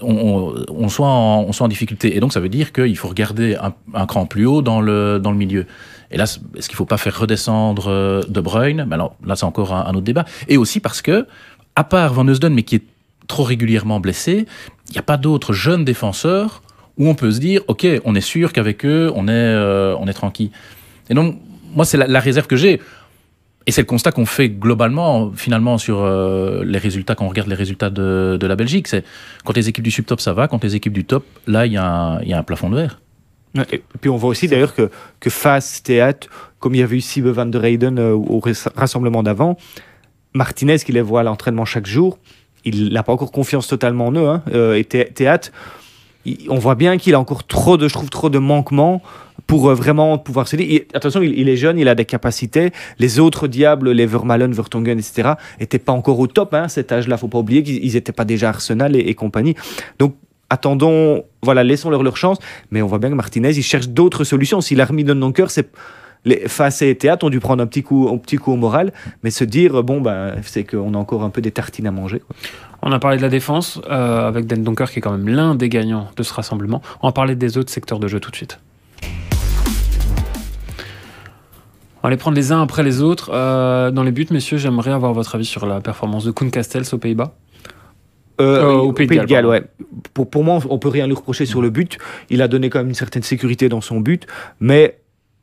on, 0.00 0.88
soit 0.88 1.08
en, 1.08 1.42
on 1.42 1.52
soit 1.52 1.66
en 1.66 1.68
difficulté. 1.68 2.16
Et 2.16 2.20
donc, 2.20 2.32
ça 2.32 2.40
veut 2.40 2.48
dire 2.48 2.72
qu'il 2.72 2.96
faut 2.96 3.08
regarder 3.08 3.56
un, 3.92 4.06
cran 4.06 4.24
plus 4.24 4.46
haut 4.46 4.62
dans 4.62 4.80
le, 4.80 5.18
dans 5.18 5.32
le 5.32 5.36
milieu. 5.36 5.66
Et 6.12 6.16
là, 6.16 6.24
est-ce 6.24 6.68
qu'il 6.68 6.74
ne 6.74 6.76
faut 6.76 6.86
pas 6.86 6.96
faire 6.96 7.18
redescendre 7.18 8.24
De 8.26 8.40
Bruyne? 8.40 8.84
Ben 8.84 8.94
alors, 8.94 9.16
Là, 9.26 9.36
c'est 9.36 9.44
encore 9.44 9.74
un, 9.74 9.90
autre 9.90 10.02
débat. 10.02 10.24
Et 10.48 10.56
aussi 10.56 10.80
parce 10.80 11.02
que, 11.02 11.26
à 11.74 11.84
part 11.84 12.14
Van 12.14 12.26
Eusden, 12.26 12.54
mais 12.54 12.62
qui 12.62 12.76
est 12.76 12.84
trop 13.26 13.42
régulièrement 13.42 14.00
blessé, 14.00 14.46
il 14.88 14.92
n'y 14.92 14.98
a 14.98 15.02
pas 15.02 15.16
d'autres 15.16 15.52
jeunes 15.52 15.84
défenseurs 15.84 16.62
où 17.00 17.08
on 17.08 17.14
peut 17.16 17.32
se 17.32 17.40
dire, 17.40 17.62
OK, 17.66 17.84
on 18.04 18.14
est 18.14 18.20
sûr 18.20 18.52
qu'avec 18.52 18.84
eux, 18.84 19.10
on 19.16 19.26
est, 19.26 19.30
euh, 19.32 19.96
on 19.98 20.06
est 20.06 20.12
tranquille. 20.12 20.50
Et 21.08 21.14
donc, 21.14 21.36
moi, 21.74 21.84
c'est 21.84 21.96
la, 21.96 22.20
réserve 22.20 22.46
que 22.46 22.54
j'ai. 22.56 22.80
Et 23.66 23.72
c'est 23.72 23.80
le 23.82 23.86
constat 23.86 24.12
qu'on 24.12 24.26
fait 24.26 24.48
globalement, 24.48 25.32
finalement, 25.34 25.78
sur 25.78 25.98
euh, 26.00 26.62
les 26.64 26.78
résultats, 26.78 27.14
quand 27.14 27.24
on 27.24 27.28
regarde 27.28 27.48
les 27.48 27.54
résultats 27.54 27.90
de, 27.90 28.36
de 28.40 28.46
la 28.46 28.54
Belgique. 28.54 28.86
C'est 28.86 29.04
quand 29.44 29.56
les 29.56 29.68
équipes 29.68 29.84
du 29.84 29.90
subtop, 29.90 30.20
ça 30.20 30.32
va. 30.34 30.46
Quand 30.46 30.62
les 30.62 30.76
équipes 30.76 30.92
du 30.92 31.04
top, 31.04 31.24
là, 31.46 31.66
il 31.66 31.72
y, 31.72 31.76
a 31.76 31.84
un- 31.86 32.20
il 32.22 32.28
y 32.28 32.32
a 32.32 32.38
un 32.38 32.42
plafond 32.42 32.70
de 32.70 32.76
verre. 32.76 33.00
Et 33.72 33.82
puis 34.00 34.08
on 34.10 34.16
voit 34.16 34.30
aussi 34.30 34.46
d'ailleurs 34.46 34.74
que, 34.76 34.90
que 35.18 35.28
face 35.28 35.82
Théâtre, 35.82 36.28
comme 36.60 36.74
il 36.76 36.78
y 36.78 36.82
avait 36.84 36.96
eu 36.96 37.00
Sibe 37.00 37.26
van 37.26 37.46
der 37.46 37.64
Heyden 37.64 37.98
euh, 37.98 38.12
au 38.14 38.38
ras- 38.38 38.68
rassemblement 38.76 39.24
d'avant, 39.24 39.56
Martinez 40.34 40.78
qui 40.78 40.92
les 40.92 41.00
voit 41.02 41.20
à 41.20 41.22
l'entraînement 41.24 41.64
chaque 41.64 41.86
jour, 41.86 42.18
il 42.64 42.92
n'a 42.92 43.02
pas 43.02 43.12
encore 43.12 43.32
confiance 43.32 43.66
totalement 43.66 44.06
en 44.06 44.12
eux. 44.12 44.28
Hein. 44.28 44.42
Et 44.76 44.84
Thé- 44.84 45.10
Théâtre, 45.12 45.50
on 46.48 46.58
voit 46.58 46.74
bien 46.74 46.98
qu'il 46.98 47.14
a 47.14 47.20
encore 47.20 47.46
trop 47.46 47.76
de, 47.76 47.88
je 47.88 47.94
trouve, 47.94 48.10
trop 48.10 48.28
de 48.28 48.38
manquements 48.38 49.02
pour 49.46 49.68
euh, 49.68 49.74
vraiment 49.74 50.18
pouvoir 50.18 50.48
se 50.48 50.56
dire. 50.56 50.82
attention, 50.94 51.22
il, 51.22 51.48
est 51.48 51.56
jeune, 51.56 51.78
il 51.78 51.88
a 51.88 51.94
des 51.94 52.04
capacités. 52.04 52.72
Les 52.98 53.18
autres 53.18 53.48
diables, 53.48 53.90
les 53.90 54.06
Vermalen, 54.06 54.52
Vertonghen, 54.52 54.98
etc., 54.98 55.30
n'étaient 55.58 55.78
pas 55.78 55.92
encore 55.92 56.18
au 56.18 56.26
top. 56.26 56.54
Hein, 56.54 56.68
cet 56.68 56.92
âge-là, 56.92 57.16
faut 57.16 57.28
pas 57.28 57.38
oublier 57.38 57.62
qu'ils 57.62 57.94
n'étaient 57.94 58.12
pas 58.12 58.24
déjà 58.24 58.50
Arsenal 58.50 58.94
et, 58.96 59.14
compagnie. 59.14 59.54
Donc 59.98 60.14
attendons, 60.50 61.24
voilà, 61.42 61.64
laissons-leur 61.64 62.02
leur 62.02 62.16
chance. 62.16 62.38
Mais 62.70 62.82
on 62.82 62.86
voit 62.86 62.98
bien 62.98 63.10
que 63.10 63.14
Martinez, 63.14 63.50
il 63.50 63.62
cherche 63.62 63.88
d'autres 63.88 64.24
solutions. 64.24 64.60
S'il 64.60 64.80
a 64.80 64.84
remis 64.84 65.04
Donker, 65.04 65.46
c'est 65.48 65.70
les 66.26 66.48
face 66.48 66.82
et 66.82 66.94
théâtre 66.94 67.24
ont 67.24 67.30
dû 67.30 67.40
prendre 67.40 67.62
un 67.62 67.66
petit 67.66 67.82
coup, 67.82 68.08
un 68.12 68.18
petit 68.18 68.36
coup 68.36 68.52
au 68.52 68.56
moral, 68.56 68.92
mais 69.22 69.30
se 69.30 69.42
dire 69.42 69.82
bon 69.82 70.02
ben 70.02 70.34
c'est 70.42 70.64
qu'on 70.64 70.92
a 70.92 70.98
encore 70.98 71.22
un 71.22 71.30
peu 71.30 71.40
des 71.40 71.50
tartines 71.50 71.86
à 71.86 71.90
manger. 71.90 72.20
quoi. 72.20 72.36
On 72.82 72.92
a 72.92 72.98
parlé 72.98 73.18
de 73.18 73.22
la 73.22 73.28
défense 73.28 73.80
euh, 73.90 74.26
avec 74.26 74.46
Den 74.46 74.62
Donker 74.62 74.86
qui 74.90 74.98
est 75.00 75.02
quand 75.02 75.12
même 75.12 75.28
l'un 75.28 75.54
des 75.54 75.68
gagnants 75.68 76.08
de 76.16 76.22
ce 76.22 76.32
rassemblement. 76.32 76.80
On 77.02 77.08
va 77.08 77.12
parler 77.12 77.34
des 77.34 77.58
autres 77.58 77.70
secteurs 77.70 77.98
de 77.98 78.08
jeu 78.08 78.20
tout 78.20 78.30
de 78.30 78.36
suite. 78.36 78.58
On 82.02 82.08
va 82.08 82.10
les 82.10 82.16
prendre 82.16 82.36
les 82.36 82.50
uns 82.52 82.62
après 82.62 82.82
les 82.82 83.02
autres. 83.02 83.30
Euh, 83.34 83.90
dans 83.90 84.02
les 84.02 84.12
buts, 84.12 84.26
messieurs, 84.30 84.56
j'aimerais 84.56 84.92
avoir 84.92 85.12
votre 85.12 85.34
avis 85.34 85.44
sur 85.44 85.66
la 85.66 85.82
performance 85.82 86.24
de 86.24 86.30
Koen 86.30 86.50
Castells 86.50 86.86
aux 86.92 86.98
Pays-Bas. 86.98 87.34
Euh, 88.40 88.62
Euh, 88.62 88.72
au 88.76 88.92
Pays 88.94 89.06
de 89.06 89.24
Galles, 89.24 89.44
ouais. 89.44 89.62
Pour, 90.14 90.30
pour 90.30 90.42
moi, 90.42 90.60
on 90.70 90.78
peut 90.78 90.88
rien 90.88 91.06
lui 91.06 91.12
reprocher 91.12 91.44
sur 91.44 91.60
le 91.60 91.68
but. 91.68 91.98
Il 92.30 92.40
a 92.40 92.48
donné 92.48 92.70
quand 92.70 92.78
même 92.78 92.88
une 92.88 92.94
certaine 92.94 93.22
sécurité 93.22 93.68
dans 93.68 93.82
son 93.82 94.00
but, 94.00 94.26
mais 94.60 94.99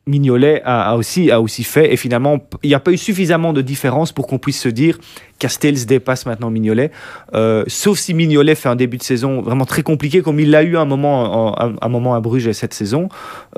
Mignolet 0.07 0.61
a, 0.65 0.91
a 0.91 0.95
aussi, 0.95 1.29
a 1.31 1.41
aussi 1.41 1.63
fait. 1.63 1.93
Et 1.93 1.97
finalement, 1.97 2.39
il 2.63 2.69
n'y 2.69 2.73
a 2.73 2.79
pas 2.79 2.91
eu 2.91 2.97
suffisamment 2.97 3.53
de 3.53 3.61
différence 3.61 4.11
pour 4.11 4.25
qu'on 4.27 4.39
puisse 4.39 4.59
se 4.59 4.69
dire 4.69 4.97
Castells 5.39 5.85
dépasse 5.85 6.25
maintenant 6.25 6.49
Mignolet. 6.49 6.91
Euh, 7.33 7.63
sauf 7.67 7.99
si 7.99 8.13
Mignolet 8.13 8.55
fait 8.55 8.69
un 8.69 8.75
début 8.75 8.97
de 8.97 9.03
saison 9.03 9.41
vraiment 9.41 9.65
très 9.65 9.83
compliqué, 9.83 10.21
comme 10.21 10.39
il 10.39 10.49
l'a 10.49 10.63
eu 10.63 10.77
un 10.77 10.85
moment, 10.85 11.49
en- 11.49 11.65
un, 11.67 11.75
un 11.81 11.89
moment 11.89 12.15
à 12.15 12.19
Bruges 12.21 12.51
cette 12.53 12.73
saison. 12.73 13.09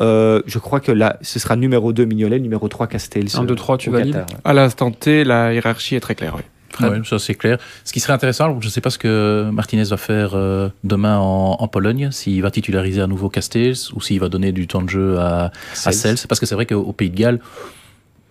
Euh, 0.02 0.42
je 0.46 0.60
crois 0.60 0.80
que 0.80 0.92
là, 0.92 1.18
ce 1.22 1.40
sera 1.40 1.56
numéro 1.56 1.94
2 1.94 2.06
Mignolet, 2.06 2.40
numéro 2.40 2.68
3 2.68 2.88
Castells. 2.88 3.30
1, 3.36 3.44
2, 3.46 3.56
3, 3.56 3.78
tu 3.78 3.90
valides. 4.00 4.26
À 4.44 4.54
l'instant 4.54 4.92
T, 4.92 5.24
la 5.24 5.54
hiérarchie 5.54 5.96
est 5.96 6.00
très 6.02 6.16
claire. 6.16 6.34
Oui. 6.36 6.42
Ouais, 6.80 7.02
ça 7.04 7.20
c'est 7.20 7.36
clair. 7.36 7.58
Ce 7.84 7.92
qui 7.94 8.00
serait 8.00 8.14
intéressant, 8.14 8.60
je 8.62 8.66
ne 8.66 8.72
sais 8.72 8.82
pas 8.82 8.90
ce 8.90 8.98
que 8.98 9.50
Martinez 9.52 9.84
va 9.86 9.98
faire 9.98 10.32
euh, 10.36 10.70
demain 10.84 11.18
en, 11.18 11.58
en 11.60 11.68
Pologne, 11.68 12.10
s'il 12.12 12.42
va 12.42 12.52
titulariser 12.52 13.02
à 13.02 13.08
nouveau 13.08 13.30
Castells 13.30 13.76
ou 13.94 14.02
s'il 14.02 14.20
va 14.20 14.30
donner 14.30 14.52
du 14.52 14.68
temps 14.68 14.82
de 14.82 14.90
jeu 14.90 15.18
à, 15.20 15.52
à. 15.86 15.92
Cels, 15.92 16.18
parce 16.28 16.40
que 16.40 16.46
c'est 16.46 16.56
vrai 16.56 16.66
qu'au 16.66 16.92
Pays 16.94 17.10
de 17.10 17.16
Galles, 17.16 17.40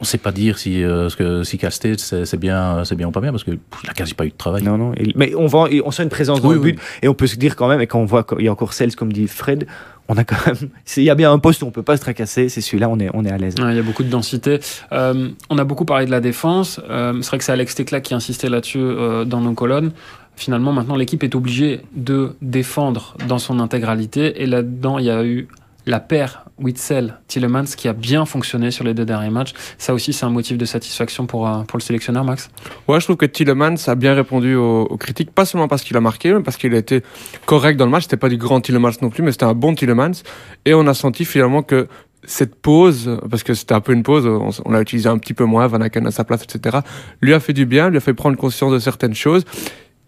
on 0.00 0.04
sait 0.04 0.18
pas 0.18 0.30
dire 0.30 0.58
si, 0.58 0.84
euh, 0.84 1.08
que, 1.10 1.42
si 1.42 1.58
Cal 1.58 1.72
State, 1.72 1.98
c'est 1.98 2.36
bien, 2.38 2.84
c'est 2.84 2.94
bien 2.94 3.08
ou 3.08 3.10
pas 3.10 3.20
bien, 3.20 3.32
parce 3.32 3.42
qu'il 3.42 3.58
n'a 3.86 3.92
quasi 3.94 4.14
pas 4.14 4.24
eu 4.26 4.30
de 4.30 4.36
travail. 4.36 4.62
Non, 4.62 4.78
non. 4.78 4.92
Et- 4.96 5.12
mais 5.16 5.34
on, 5.34 5.46
voit, 5.46 5.68
on 5.84 5.90
sent 5.90 6.04
une 6.04 6.08
présence 6.08 6.40
dans 6.40 6.48
Oui, 6.48 6.54
le 6.54 6.60
but. 6.60 6.78
Et 7.02 7.08
on 7.08 7.14
peut 7.14 7.26
se 7.26 7.34
dire 7.36 7.56
quand 7.56 7.66
même, 7.68 7.80
et 7.80 7.88
quand 7.88 7.98
on 7.98 8.04
voit 8.04 8.22
qu'il 8.22 8.42
y 8.42 8.48
a 8.48 8.52
encore 8.52 8.72
Sels, 8.74 8.94
comme 8.94 9.12
dit 9.12 9.26
Fred, 9.26 9.66
on 10.08 10.16
a 10.16 10.24
quand 10.24 10.46
même. 10.46 10.70
Il 10.96 11.02
y 11.02 11.10
a 11.10 11.14
bien 11.14 11.32
un 11.32 11.38
poste 11.38 11.62
où 11.62 11.66
on 11.66 11.70
peut 11.70 11.82
pas 11.82 11.96
se 11.96 12.02
tracasser, 12.02 12.48
c'est 12.48 12.60
celui-là, 12.60 12.88
on 12.88 12.98
est, 12.98 13.10
on 13.14 13.24
est 13.24 13.30
à 13.30 13.38
l'aise. 13.38 13.54
Ouais, 13.58 13.72
Il 13.72 13.76
y 13.76 13.80
a 13.80 13.82
beaucoup 13.82 14.02
de 14.02 14.08
densité. 14.08 14.58
Euh, 14.92 15.28
on 15.50 15.58
a 15.58 15.64
beaucoup 15.64 15.84
parlé 15.84 16.06
de 16.06 16.10
la 16.10 16.20
défense. 16.20 16.80
Euh, 16.88 17.20
c'est 17.20 17.28
vrai 17.28 17.38
que 17.38 17.44
c'est 17.44 17.52
Alex 17.52 17.74
Tecla 17.74 18.00
qui 18.00 18.14
insistait 18.14 18.48
là-dessus 18.48 18.78
euh, 18.80 19.24
dans 19.24 19.40
nos 19.40 19.52
colonnes. 19.52 19.92
Finalement, 20.36 20.72
maintenant, 20.72 20.96
l'équipe 20.96 21.22
est 21.24 21.34
obligée 21.34 21.80
de 21.94 22.34
défendre 22.42 23.16
dans 23.26 23.38
son 23.38 23.60
intégralité. 23.60 24.42
Et 24.42 24.46
là-dedans, 24.46 24.98
il 24.98 25.06
y 25.06 25.10
a 25.10 25.24
eu 25.24 25.48
la 25.84 26.00
paire 26.00 26.44
Witzel-Tillemans 26.60 27.64
qui 27.76 27.88
a 27.88 27.92
bien 27.92 28.24
fonctionné 28.24 28.70
sur 28.70 28.84
les 28.84 28.94
deux 28.94 29.04
derniers 29.04 29.30
matchs. 29.30 29.52
Ça 29.78 29.94
aussi, 29.94 30.12
c'est 30.12 30.24
un 30.24 30.30
motif 30.30 30.58
de 30.58 30.64
satisfaction 30.64 31.26
pour, 31.26 31.48
euh, 31.48 31.62
pour 31.62 31.78
le 31.78 31.82
sélectionneur, 31.82 32.24
Max? 32.24 32.50
Ouais, 32.86 33.00
je 33.00 33.04
trouve 33.04 33.16
que 33.16 33.26
Tillemans 33.26 33.76
a 33.86 33.94
bien 33.94 34.14
répondu 34.14 34.54
aux, 34.54 34.96
critiques, 34.98 35.30
pas 35.30 35.44
seulement 35.44 35.68
parce 35.68 35.82
qu'il 35.82 35.96
a 35.96 36.00
marqué, 36.00 36.32
mais 36.32 36.42
parce 36.42 36.56
qu'il 36.56 36.74
a 36.74 36.78
été 36.78 37.02
correct 37.46 37.76
dans 37.76 37.84
le 37.84 37.90
match. 37.90 38.04
C'était 38.04 38.16
pas 38.16 38.28
du 38.28 38.36
grand 38.36 38.60
Tillemans 38.60 38.90
non 39.02 39.10
plus, 39.10 39.22
mais 39.22 39.32
c'était 39.32 39.44
un 39.44 39.54
bon 39.54 39.74
Tillemans. 39.74 40.22
Et 40.64 40.74
on 40.74 40.86
a 40.86 40.94
senti 40.94 41.24
finalement 41.24 41.62
que 41.62 41.88
cette 42.24 42.54
pause, 42.54 43.18
parce 43.30 43.42
que 43.42 43.54
c'était 43.54 43.74
un 43.74 43.80
peu 43.80 43.92
une 43.92 44.02
pause, 44.02 44.26
on, 44.26 44.70
l'a 44.70 44.80
utilisé 44.80 45.08
un 45.08 45.18
petit 45.18 45.34
peu 45.34 45.44
moins, 45.44 45.66
Van 45.66 45.80
Aken 45.80 46.06
à 46.06 46.10
sa 46.10 46.24
place, 46.24 46.42
etc., 46.42 46.78
lui 47.20 47.32
a 47.32 47.40
fait 47.40 47.52
du 47.52 47.64
bien, 47.64 47.90
lui 47.90 47.96
a 47.96 48.00
fait 48.00 48.14
prendre 48.14 48.36
conscience 48.36 48.72
de 48.72 48.78
certaines 48.78 49.14
choses. 49.14 49.44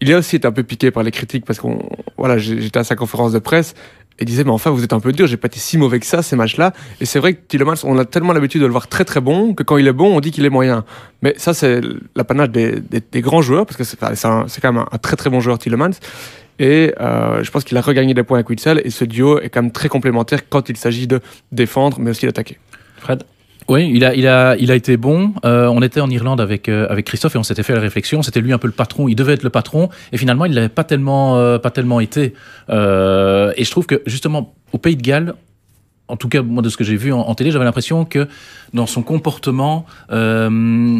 Il 0.01 0.11
a 0.13 0.17
aussi 0.17 0.35
été 0.35 0.47
un 0.47 0.51
peu 0.51 0.63
piqué 0.63 0.89
par 0.89 1.03
les 1.03 1.11
critiques 1.11 1.45
parce 1.45 1.59
qu'on, 1.59 1.79
voilà, 2.17 2.37
j'étais 2.37 2.79
à 2.79 2.83
sa 2.83 2.95
conférence 2.95 3.33
de 3.33 3.39
presse 3.39 3.75
et 4.21 4.25
disait, 4.25 4.43
mais 4.43 4.51
enfin, 4.51 4.69
vous 4.69 4.83
êtes 4.83 4.93
un 4.93 4.99
peu 4.99 5.11
dur, 5.11 5.25
j'ai 5.25 5.35
pas 5.35 5.47
été 5.47 5.59
si 5.59 5.79
mauvais 5.79 5.99
que 5.99 6.05
ça, 6.05 6.21
ces 6.21 6.35
matchs-là. 6.35 6.73
Et 7.01 7.05
c'est 7.05 7.17
vrai 7.17 7.33
que 7.33 7.39
Tillemans, 7.47 7.73
on 7.83 7.97
a 7.97 8.05
tellement 8.05 8.33
l'habitude 8.33 8.61
de 8.61 8.67
le 8.67 8.71
voir 8.71 8.87
très 8.87 9.03
très 9.03 9.19
bon 9.19 9.55
que 9.55 9.63
quand 9.63 9.77
il 9.77 9.87
est 9.87 9.93
bon, 9.93 10.15
on 10.15 10.19
dit 10.19 10.29
qu'il 10.29 10.45
est 10.45 10.49
moyen. 10.49 10.85
Mais 11.23 11.33
ça, 11.37 11.55
c'est 11.55 11.81
l'apanage 12.15 12.51
des, 12.51 12.81
grands 13.15 13.41
joueurs, 13.41 13.65
parce 13.65 13.77
que 13.77 13.83
c'est 13.83 13.97
quand 13.99 14.73
même 14.73 14.85
un, 14.91 14.97
très 14.99 15.15
très 15.15 15.31
bon 15.31 15.39
joueur, 15.39 15.57
Tillemans. 15.57 15.89
Et 16.59 16.93
euh, 17.01 17.43
je 17.43 17.49
pense 17.49 17.63
qu'il 17.63 17.75
a 17.77 17.81
regagné 17.81 18.13
des 18.13 18.21
points 18.21 18.37
avec 18.37 18.49
Witzel, 18.49 18.79
et 18.85 18.91
ce 18.91 19.05
duo 19.05 19.39
est 19.39 19.49
quand 19.49 19.63
même 19.63 19.71
très 19.71 19.89
complémentaire 19.89 20.47
quand 20.47 20.69
il 20.69 20.77
s'agit 20.77 21.07
de 21.07 21.19
défendre, 21.51 21.97
mais 21.99 22.11
aussi 22.11 22.27
d'attaquer. 22.27 22.59
Fred? 22.97 23.23
Oui, 23.71 23.89
il 23.93 24.03
a, 24.03 24.13
il 24.13 24.27
a, 24.27 24.57
il 24.57 24.69
a 24.69 24.75
été 24.75 24.97
bon. 24.97 25.33
Euh, 25.45 25.67
on 25.67 25.81
était 25.81 26.01
en 26.01 26.09
Irlande 26.09 26.41
avec, 26.41 26.67
euh, 26.67 26.87
avec 26.89 27.05
Christophe 27.05 27.35
et 27.35 27.37
on 27.37 27.43
s'était 27.43 27.63
fait 27.63 27.73
la 27.73 27.79
réflexion. 27.79 28.21
C'était 28.21 28.41
lui 28.41 28.51
un 28.51 28.57
peu 28.57 28.67
le 28.67 28.73
patron. 28.73 29.07
Il 29.07 29.15
devait 29.15 29.31
être 29.31 29.43
le 29.43 29.49
patron 29.49 29.87
et 30.11 30.17
finalement 30.17 30.43
il 30.43 30.53
l'avait 30.53 30.67
pas 30.67 30.83
tellement, 30.83 31.37
euh, 31.37 31.57
pas 31.57 31.71
tellement 31.71 32.01
été. 32.01 32.33
Euh, 32.69 33.53
et 33.55 33.63
je 33.63 33.71
trouve 33.71 33.85
que 33.85 34.01
justement 34.05 34.53
au 34.73 34.77
Pays 34.77 34.97
de 34.97 35.01
Galles, 35.01 35.35
en 36.09 36.17
tout 36.17 36.27
cas 36.27 36.41
moi 36.41 36.61
de 36.61 36.67
ce 36.67 36.75
que 36.75 36.83
j'ai 36.83 36.97
vu 36.97 37.13
en, 37.13 37.21
en 37.21 37.33
télé, 37.33 37.49
j'avais 37.49 37.63
l'impression 37.63 38.03
que 38.03 38.27
dans 38.73 38.87
son 38.87 39.03
comportement, 39.03 39.85
euh, 40.11 40.99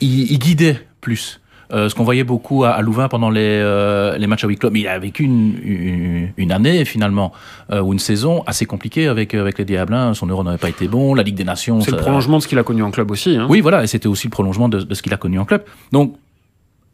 il, 0.00 0.32
il 0.32 0.38
guidait 0.38 0.80
plus. 1.02 1.42
Euh, 1.72 1.88
ce 1.88 1.94
qu'on 1.94 2.04
voyait 2.04 2.22
beaucoup 2.24 2.64
à, 2.64 2.70
à 2.70 2.80
Louvain 2.80 3.08
pendant 3.08 3.28
les, 3.28 3.40
euh, 3.42 4.16
les 4.18 4.26
matchs 4.26 4.44
à 4.44 4.46
huis 4.46 4.56
clos. 4.56 4.70
Mais 4.70 4.80
il 4.80 4.88
a 4.88 4.98
vécu 4.98 5.24
une, 5.24 5.58
une, 5.64 6.28
une 6.36 6.52
année 6.52 6.84
finalement, 6.84 7.32
euh, 7.72 7.80
ou 7.80 7.92
une 7.92 7.98
saison 7.98 8.44
assez 8.46 8.66
compliquée 8.66 9.08
avec, 9.08 9.34
avec 9.34 9.58
les 9.58 9.64
Diablins. 9.64 10.14
Son 10.14 10.26
euro 10.28 10.44
n'avait 10.44 10.58
pas 10.58 10.68
été 10.68 10.86
bon, 10.86 11.14
la 11.14 11.22
Ligue 11.24 11.34
des 11.34 11.44
Nations. 11.44 11.80
C'est 11.80 11.90
le 11.90 11.96
prolongement 11.96 12.36
de 12.38 12.42
ce 12.42 12.48
qu'il 12.48 12.58
a 12.58 12.62
connu 12.62 12.82
en 12.82 12.90
club 12.90 13.10
aussi. 13.10 13.36
hein. 13.36 13.46
oui, 13.48 13.60
voilà, 13.60 13.82
et 13.82 13.86
c'était 13.86 14.06
aussi 14.06 14.26
le 14.28 14.30
prolongement 14.30 14.68
de, 14.68 14.80
de 14.80 14.94
ce 14.94 15.02
qu'il 15.02 15.12
a 15.12 15.16
connu 15.16 15.38
en 15.38 15.44
club. 15.44 15.64
Donc, 15.92 16.14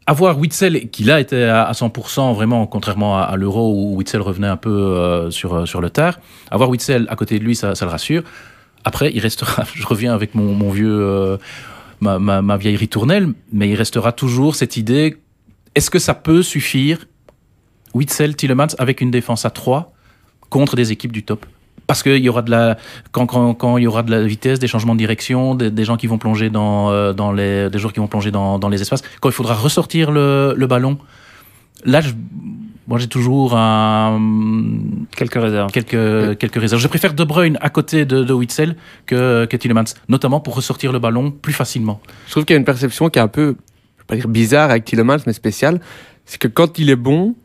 avoir 0.05 0.37
Witzel, 0.37 0.89
qui 0.89 1.03
là 1.03 1.19
était 1.19 1.43
à, 1.43 1.63
à 1.63 1.71
100%, 1.71 2.33
vraiment, 2.33 2.65
contrairement 2.65 3.17
à, 3.17 3.21
à 3.21 3.35
l'Euro 3.37 3.73
où 3.73 3.95
Witzel 3.97 4.21
revenait 4.21 4.47
un 4.47 4.57
peu 4.57 5.27
sur, 5.29 5.67
sur 5.67 5.81
le 5.81 5.89
tard, 5.89 6.19
avoir 6.51 6.69
Witzel 6.69 7.05
à 7.09 7.15
côté 7.15 7.39
de 7.39 7.43
lui, 7.43 7.55
ça, 7.55 7.75
ça 7.75 7.85
le 7.85 7.91
rassure. 7.91 8.23
Après, 8.85 9.11
il 9.13 9.19
restera, 9.21 9.63
je 9.73 9.85
reviens 9.85 10.13
avec 10.13 10.35
mon, 10.35 10.53
mon 10.53 10.69
vieux, 10.69 10.99
euh, 10.99 11.37
ma, 12.03 12.57
vieille 12.57 12.75
ritournelle, 12.75 13.33
mais 13.51 13.69
il 13.69 13.75
restera 13.75 14.11
toujours 14.11 14.55
cette 14.55 14.77
idée, 14.77 15.17
est-ce 15.75 15.89
que 15.89 15.99
ça 15.99 16.13
peut 16.13 16.43
suffire, 16.43 17.05
Witzel, 17.93 18.35
Tillemans, 18.35 18.75
avec 18.77 19.01
une 19.01 19.11
défense 19.11 19.45
à 19.45 19.49
3 19.49 19.93
contre 20.49 20.75
des 20.75 20.91
équipes 20.91 21.11
du 21.11 21.23
top? 21.23 21.45
Parce 21.87 22.01
qu'il 22.01 22.17
y 22.23 22.29
aura 22.29 22.41
de 22.41 22.51
la 22.51 22.77
quand, 23.11 23.77
il 23.77 23.83
y 23.83 23.87
aura 23.87 24.03
de 24.03 24.11
la 24.11 24.23
vitesse, 24.23 24.59
des 24.59 24.67
changements 24.67 24.93
de 24.93 24.99
direction, 24.99 25.53
des, 25.53 25.83
gens 25.83 25.97
qui 25.97 26.07
vont 26.07 26.17
plonger 26.17 26.49
dans, 26.49 26.91
euh, 26.91 27.13
les 27.33 27.69
des 27.69 27.79
qui 27.91 27.99
vont 27.99 28.07
plonger 28.07 28.31
dans, 28.31 28.57
dans 28.57 28.69
les 28.69 28.81
espaces. 28.81 29.01
Quand 29.19 29.29
il 29.29 29.33
faudra 29.33 29.53
ressortir 29.53 30.11
le, 30.11 30.53
le 30.55 30.67
ballon, 30.67 30.97
là, 31.83 31.99
je- 32.01 32.13
moi 32.87 32.99
j'ai 32.99 33.07
toujours 33.07 33.55
un, 33.55 34.19
Quelques 35.15 35.35
réserves. 35.35 35.71
quelques 35.71 36.37
quelques 36.37 36.55
réserves. 36.59 36.81
Je 36.81 36.87
préfère 36.87 37.13
De 37.13 37.23
Bruyne 37.23 37.57
à 37.61 37.69
côté 37.69 38.05
de, 38.05 38.23
de 38.23 38.33
Witzel 38.33 38.75
que 39.05 39.45
que 39.45 39.57
Tillemans, 39.57 39.83
notamment 40.09 40.39
pour 40.39 40.55
ressortir 40.55 40.91
le 40.91 40.99
ballon 40.99 41.31
plus 41.31 41.53
facilement. 41.53 42.01
Je 42.27 42.31
trouve 42.31 42.45
qu'il 42.45 42.53
y 42.53 42.57
a 42.57 42.59
une 42.59 42.65
perception 42.65 43.09
qui 43.09 43.19
est 43.19 43.21
un 43.21 43.27
peu, 43.27 43.55
je 43.97 44.01
vais 44.01 44.07
pas 44.07 44.15
dire 44.15 44.27
bizarre 44.27 44.69
avec 44.69 44.85
Tillemans, 44.85 45.19
mais 45.25 45.33
spéciale. 45.33 45.79
C'est 46.25 46.37
que 46.39 46.47
quand 46.47 46.79
il 46.79 46.89
est 46.89 46.95
bon, 46.95 47.35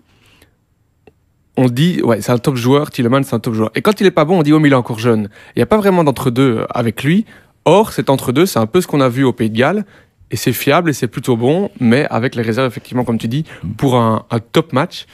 on 1.57 1.67
dit, 1.67 2.01
ouais, 2.03 2.21
c'est 2.21 2.31
un 2.31 2.39
top 2.39 2.55
joueur, 2.55 2.91
Tillemans, 2.91 3.25
c'est 3.25 3.35
un 3.35 3.41
top 3.41 3.55
joueur. 3.55 3.71
Et 3.75 3.83
quand 3.83 4.01
il 4.01 4.07
est 4.07 4.13
pas 4.13 4.25
bon, 4.25 4.39
on 4.39 4.43
dit, 4.43 4.53
oh, 4.53 4.61
mais 4.61 4.69
il 4.69 4.73
est 4.73 4.77
encore 4.77 5.01
jeune. 5.01 5.29
Il 5.57 5.59
n'y 5.59 5.63
a 5.63 5.67
pas 5.67 5.77
vraiment 5.77 6.05
d'entre-deux 6.05 6.65
avec 6.71 7.03
lui. 7.03 7.27
Or, 7.65 7.93
cet 7.93 8.09
entre-deux, 8.11 8.47
c'est 8.47 8.61
un 8.61 8.67
peu 8.67 8.81
ce 8.81 8.87
qu'on 8.87 9.01
a 9.01 9.09
vu 9.09 9.25
au 9.25 9.33
Pays 9.33 9.51
de 9.51 9.59
Galles. 9.59 9.85
Et 10.31 10.37
c'est 10.37 10.53
fiable 10.53 10.91
et 10.91 10.93
c'est 10.93 11.09
plutôt 11.09 11.37
bon, 11.37 11.71
mais 11.81 12.07
avec 12.11 12.35
les 12.35 12.43
réserves, 12.43 12.67
effectivement, 12.67 13.05
comme 13.05 13.19
tu 13.19 13.29
dis, 13.29 13.45
pour 13.77 13.97
un, 13.97 14.25
un 14.31 14.39
top 14.41 14.73
match. 14.73 15.07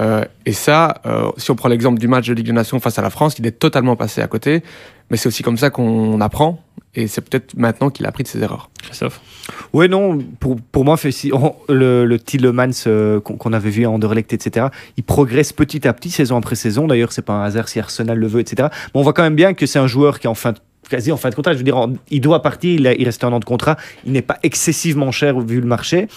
Euh, 0.00 0.24
et 0.44 0.52
ça, 0.52 1.00
euh, 1.06 1.30
si 1.38 1.50
on 1.50 1.54
prend 1.54 1.68
l'exemple 1.68 1.98
du 1.98 2.06
match 2.08 2.26
de 2.28 2.34
Ligue 2.34 2.46
des 2.46 2.52
Nations 2.52 2.80
face 2.80 2.98
à 2.98 3.02
la 3.02 3.08
France, 3.10 3.36
il 3.38 3.46
est 3.46 3.58
totalement 3.58 3.96
passé 3.96 4.20
à 4.20 4.26
côté. 4.26 4.62
Mais 5.10 5.16
c'est 5.16 5.28
aussi 5.28 5.42
comme 5.44 5.56
ça 5.56 5.70
qu'on 5.70 6.20
apprend. 6.20 6.62
Et 6.96 7.06
c'est 7.06 7.20
peut-être 7.20 7.54
maintenant 7.56 7.90
qu'il 7.90 8.04
a 8.06 8.08
appris 8.08 8.24
de 8.24 8.28
ses 8.28 8.42
erreurs. 8.42 8.68
Christophe? 8.82 9.20
Ouais, 9.72 9.86
non, 9.86 10.18
pour, 10.40 10.56
pour 10.72 10.84
moi, 10.84 10.96
fait, 10.96 11.12
si, 11.12 11.30
on- 11.32 11.54
le, 11.68 12.04
le 12.04 12.18
Tillemans 12.18 12.70
euh, 12.88 13.20
qu'on 13.20 13.36
qu'on 13.36 13.52
avait 13.52 13.70
vu 13.70 13.84
à 13.86 13.90
Anderlecht, 13.90 14.32
etc., 14.32 14.66
il 14.96 15.04
progresse 15.04 15.52
petit 15.52 15.86
à 15.86 15.92
petit, 15.92 16.10
saison 16.10 16.36
après 16.36 16.56
saison. 16.56 16.86
D'ailleurs, 16.88 17.12
c'est 17.12 17.22
pas 17.22 17.34
un 17.34 17.44
hasard 17.44 17.68
si 17.68 17.78
Arsenal 17.78 18.18
le 18.18 18.26
veut, 18.26 18.40
etc. 18.40 18.68
Mais 18.72 19.00
on 19.00 19.02
voit 19.02 19.12
quand 19.12 19.22
même 19.22 19.36
bien 19.36 19.54
que 19.54 19.64
c'est 19.66 19.78
un 19.78 19.86
joueur 19.86 20.18
qui 20.18 20.26
est 20.26 20.30
en 20.30 20.34
fin 20.34 20.52
de- 20.52 20.58
quasi 20.88 21.12
en 21.12 21.16
fin 21.16 21.30
de 21.30 21.34
contrat. 21.34 21.52
Je 21.52 21.58
veux 21.58 21.64
dire, 21.64 21.88
il 22.10 22.20
doit 22.20 22.42
partir, 22.42 22.80
il, 22.80 23.04
reste 23.04 23.24
un 23.24 23.32
an 23.32 23.38
de 23.38 23.44
contrat. 23.44 23.76
Il 24.04 24.12
n'est 24.12 24.22
pas 24.22 24.38
excessivement 24.42 25.10
cher 25.10 25.38
vu 25.40 25.60
le 25.60 25.66
marché. 25.66 26.08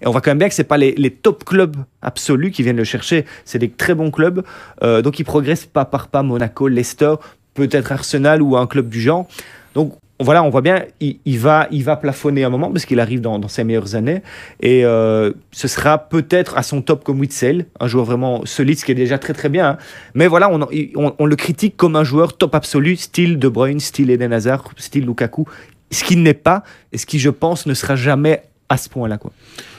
Et 0.00 0.06
on 0.06 0.10
voit 0.10 0.20
quand 0.20 0.30
même 0.30 0.38
bien 0.38 0.48
que 0.48 0.54
c'est 0.54 0.64
pas 0.64 0.76
les, 0.76 0.92
les 0.96 1.10
top 1.10 1.44
clubs 1.44 1.76
absolus 2.02 2.50
qui 2.50 2.62
viennent 2.62 2.76
le 2.76 2.84
chercher. 2.84 3.24
C'est 3.44 3.58
des 3.58 3.70
très 3.70 3.94
bons 3.94 4.10
clubs. 4.10 4.44
Euh, 4.82 5.02
donc, 5.02 5.18
il 5.18 5.24
progresse 5.24 5.66
pas 5.66 5.84
par 5.84 6.08
pas. 6.08 6.22
Monaco, 6.22 6.68
Leicester, 6.68 7.14
peut-être 7.54 7.92
Arsenal 7.92 8.42
ou 8.42 8.56
un 8.56 8.66
club 8.66 8.88
du 8.88 9.00
genre. 9.00 9.26
Donc, 9.74 9.94
voilà, 10.18 10.42
on 10.42 10.48
voit 10.48 10.62
bien, 10.62 10.84
il, 11.00 11.38
va, 11.38 11.68
il 11.70 11.84
va 11.84 11.96
plafonner 11.96 12.44
un 12.44 12.48
moment 12.48 12.70
parce 12.72 12.86
qu'il 12.86 13.00
arrive 13.00 13.20
dans, 13.20 13.48
ses 13.48 13.64
meilleures 13.64 13.94
années. 13.94 14.22
Et 14.60 14.84
euh, 14.84 15.32
ce 15.52 15.68
sera 15.68 15.98
peut-être 15.98 16.56
à 16.56 16.62
son 16.62 16.80
top 16.80 17.04
comme 17.04 17.20
Witzel, 17.20 17.66
un 17.80 17.86
joueur 17.86 18.06
vraiment 18.06 18.46
solide, 18.46 18.78
ce 18.78 18.84
qui 18.84 18.92
est 18.92 18.96
déjà 18.96 19.18
très 19.18 19.34
très 19.34 19.48
bien. 19.48 19.70
hein. 19.70 19.78
Mais 20.14 20.26
voilà, 20.26 20.50
on, 20.50 21.26
le 21.26 21.36
critique 21.36 21.76
comme 21.76 21.96
un 21.96 22.04
joueur 22.04 22.36
top 22.36 22.54
absolu, 22.54 22.96
style 22.96 23.38
De 23.38 23.48
Bruyne, 23.48 23.80
style 23.80 24.10
Eden 24.10 24.32
Hazard, 24.32 24.64
style 24.76 25.04
Lukaku. 25.04 25.44
Ce 25.90 26.02
qui 26.02 26.16
n'est 26.16 26.34
pas, 26.34 26.62
et 26.92 26.98
ce 26.98 27.06
qui, 27.06 27.18
je 27.18 27.30
pense, 27.30 27.66
ne 27.66 27.74
sera 27.74 27.94
jamais 27.94 28.42
à 28.68 28.76
ce 28.76 28.88
point-là. 28.88 29.18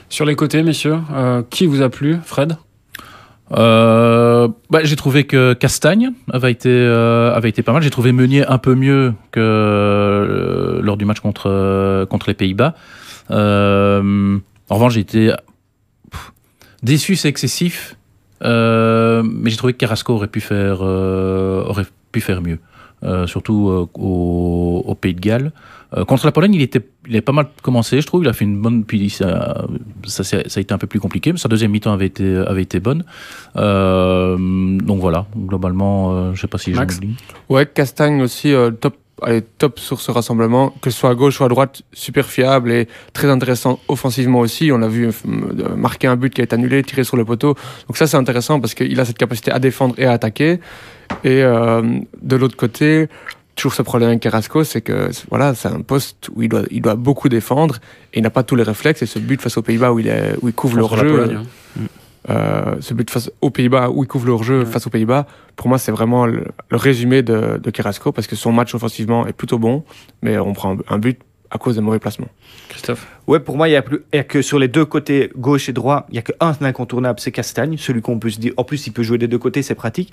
Sur 0.10 0.26
les 0.26 0.36
côtés, 0.36 0.64
messieurs, 0.64 1.00
euh, 1.14 1.42
qui 1.50 1.66
vous 1.66 1.82
a 1.82 1.90
plu 1.90 2.18
Fred? 2.24 2.58
Euh, 3.54 4.48
bah, 4.70 4.80
j'ai 4.84 4.96
trouvé 4.96 5.24
que 5.26 5.54
Castagne 5.54 6.12
avait 6.32 6.52
été, 6.52 6.70
euh, 6.70 7.34
avait 7.34 7.50
été 7.50 7.64
pas 7.64 7.72
mal. 7.72 7.82
J'ai 7.82 7.90
trouvé 7.90 8.12
Meunier 8.12 8.46
un 8.46 8.58
peu 8.58 8.76
mieux 8.76 9.14
que 9.32 9.40
euh, 9.40 10.82
lors 10.82 10.98
du 10.98 11.06
match 11.06 11.20
contre, 11.20 11.50
euh, 11.50 12.06
contre 12.06 12.28
les 12.30 12.34
Pays-Bas. 12.34 12.76
Euh, 13.32 14.38
en 14.70 14.76
revanche, 14.76 14.94
j'ai 14.94 15.02
été 15.02 15.34
déçu, 16.84 17.16
c'est 17.16 17.30
excessif. 17.30 17.96
Euh, 18.44 19.24
mais 19.24 19.50
j'ai 19.50 19.58
trouvé 19.58 19.74
que 19.74 19.78
Carrasco 19.78 20.14
aurait 20.14 20.28
pu 20.28 20.42
faire, 20.42 20.82
aurait 20.82 21.88
pu 22.12 22.22
faire 22.22 22.42
mieux. 22.42 22.60
Euh, 23.04 23.28
surtout 23.28 23.70
euh, 23.70 23.88
au, 23.94 24.84
au 24.88 24.96
Pays 24.96 25.14
de 25.14 25.20
Galles. 25.20 25.52
Euh, 25.96 26.04
contre 26.04 26.26
la 26.26 26.32
Pologne, 26.32 26.56
il 26.56 26.64
était, 26.64 26.82
il 27.08 27.16
a 27.16 27.22
pas 27.22 27.32
mal 27.32 27.46
commencé, 27.62 28.02
je 28.02 28.08
trouve. 28.08 28.24
Il 28.24 28.28
a 28.28 28.34
fait 28.34 28.44
une 28.44 28.60
bonne, 28.60 28.84
puis 28.86 29.12
ça, 29.12 29.68
ça, 30.04 30.24
s'est- 30.24 30.50
ça 30.50 30.58
a 30.58 30.62
été 30.62 30.74
un 30.74 30.80
peu 30.80 30.88
plus 30.88 31.00
compliqué, 31.00 31.32
mais 31.32 31.38
sa 31.38 31.48
deuxième 31.48 31.70
mi-temps 31.72 31.94
avait 31.94 32.08
été, 32.08 32.36
avait 32.38 32.64
été 32.64 32.80
bonne. 32.80 33.04
Euh, 33.56 34.36
donc 34.80 35.00
voilà, 35.00 35.26
globalement, 35.38 36.12
euh, 36.16 36.34
je 36.34 36.42
sais 36.42 36.48
pas 36.48 36.58
si 36.58 36.72
j'ai. 36.74 36.80
Ouais, 37.50 37.66
Castagne 37.68 38.22
aussi, 38.22 38.52
euh, 38.54 38.72
top, 39.18 39.28
allez, 39.28 39.42
top 39.42 39.80
sur 39.80 40.02
ce 40.02 40.12
rassemblement, 40.12 40.74
que 40.82 40.90
ce 40.90 41.00
soit 41.00 41.10
à 41.10 41.16
gauche 41.16 41.40
ou 41.42 41.44
à 41.44 41.48
droite, 41.48 41.82
super 41.94 42.26
fiable 42.26 42.72
et 42.72 42.88
très 43.14 43.30
intéressant 43.30 43.80
offensivement 43.88 44.40
aussi. 44.40 44.72
On 44.72 44.78
l'a 44.78 44.88
vu 44.88 45.08
euh, 45.08 45.76
marquer 45.76 46.08
un 46.08 46.16
but 46.16 46.34
qui 46.34 46.42
a 46.42 46.44
été 46.44 46.56
annulé, 46.56 46.84
tirer 46.84 47.04
sur 47.04 47.18
le 47.18 47.26
poteau. 47.26 47.56
Donc 47.88 47.98
ça, 47.98 48.08
c'est 48.08 48.18
intéressant 48.18 48.60
parce 48.60 48.74
qu'il 48.74 49.00
a 49.00 49.06
cette 49.06 49.18
capacité 49.18 49.52
à 49.52 49.60
défendre 49.60 49.96
et 49.98 50.06
à 50.06 50.14
attaquer. 50.14 50.60
Et 51.24 51.44
euh, 51.44 51.82
de 52.22 52.36
l'autre 52.36 52.58
côté, 52.58 53.08
toujours 53.56 53.74
ce 53.74 53.82
problème 53.82 54.10
avec 54.10 54.22
Carrasco, 54.22 54.64
c'est 54.64 54.82
que 54.82 55.10
voilà, 55.30 55.56
c'est 55.56 55.70
un 55.70 55.82
poste 55.82 56.30
où 56.36 56.44
il 56.44 56.50
doit, 56.50 56.64
il 56.70 56.82
doit 56.82 56.96
beaucoup 56.96 57.30
défendre 57.30 57.78
et 58.14 58.20
il 58.20 58.24
n'a 58.24 58.30
pas 58.30 58.44
tous 58.44 58.56
les 58.56 58.64
réflexes. 58.64 59.02
Et 59.02 59.06
ce 59.06 59.20
but 59.20 59.42
face 59.42 59.58
aux 59.58 59.62
Pays-Bas 59.62 59.94
où 59.94 60.00
il, 60.00 60.08
est, 60.08 60.36
où 60.42 60.48
il 60.48 60.54
couvre 60.54 60.78
leur 60.78 60.96
jeu, 60.98 61.24
hein. 61.24 61.44
euh, 61.80 61.82
ce 62.28 62.94
but 62.94 63.10
face 63.10 63.32
aux 63.42 63.50
Pays-Bas 63.50 63.90
où 63.92 64.04
il 64.04 64.08
couvre 64.08 64.28
leur 64.28 64.44
jeu 64.44 64.60
Ouais. 64.60 64.66
face 64.66 64.86
aux 64.88 64.90
Pays-Bas, 64.90 65.26
pour 65.56 65.68
moi, 65.70 65.78
c'est 65.78 65.92
vraiment 65.92 66.26
le, 66.26 66.44
le 66.70 66.78
résumé 66.78 67.22
de, 67.22 67.60
de 67.62 67.70
Carrasco 67.72 68.12
parce 68.12 68.28
que 68.28 68.36
son 68.36 68.52
match 68.52 68.74
offensivement 68.76 69.26
est 69.28 69.34
plutôt 69.34 69.58
bon, 69.60 69.84
mais 70.22 70.38
on 70.38 70.54
prend 70.54 70.78
un, 70.90 70.98
but 70.98 71.20
à 71.50 71.58
cause 71.58 71.76
des 71.76 71.82
mauvais 71.82 72.00
placements. 72.00 72.28
Christophe 72.68 73.08
Ouais, 73.26 73.40
pour 73.40 73.56
moi, 73.56 73.70
il 73.70 73.72
y 73.72 73.76
a, 73.78 73.82
plus, 73.82 74.00
il 74.14 74.18
y 74.18 74.20
a 74.20 74.24
que 74.26 74.42
sur 74.42 74.60
les 74.60 74.68
deux 74.68 74.84
côtés, 74.86 75.32
gauche 75.38 75.70
et 75.70 75.74
droit, 75.74 76.06
il 76.10 76.16
y 76.16 76.20
a 76.20 76.22
qu'un 76.22 76.54
incontournable, 76.62 77.20
c'est 77.22 77.32
Castagne, 77.32 77.78
celui 77.78 78.02
qu'on 78.02 78.20
peut 78.20 78.30
se 78.30 78.40
dire. 78.40 78.52
En 78.58 78.64
plus, 78.66 78.86
il 78.88 78.92
peut 78.92 79.04
jouer 79.04 79.18
des 79.18 79.28
deux 79.30 79.38
côtés, 79.38 79.62
c'est 79.64 79.76
pratique. 79.76 80.12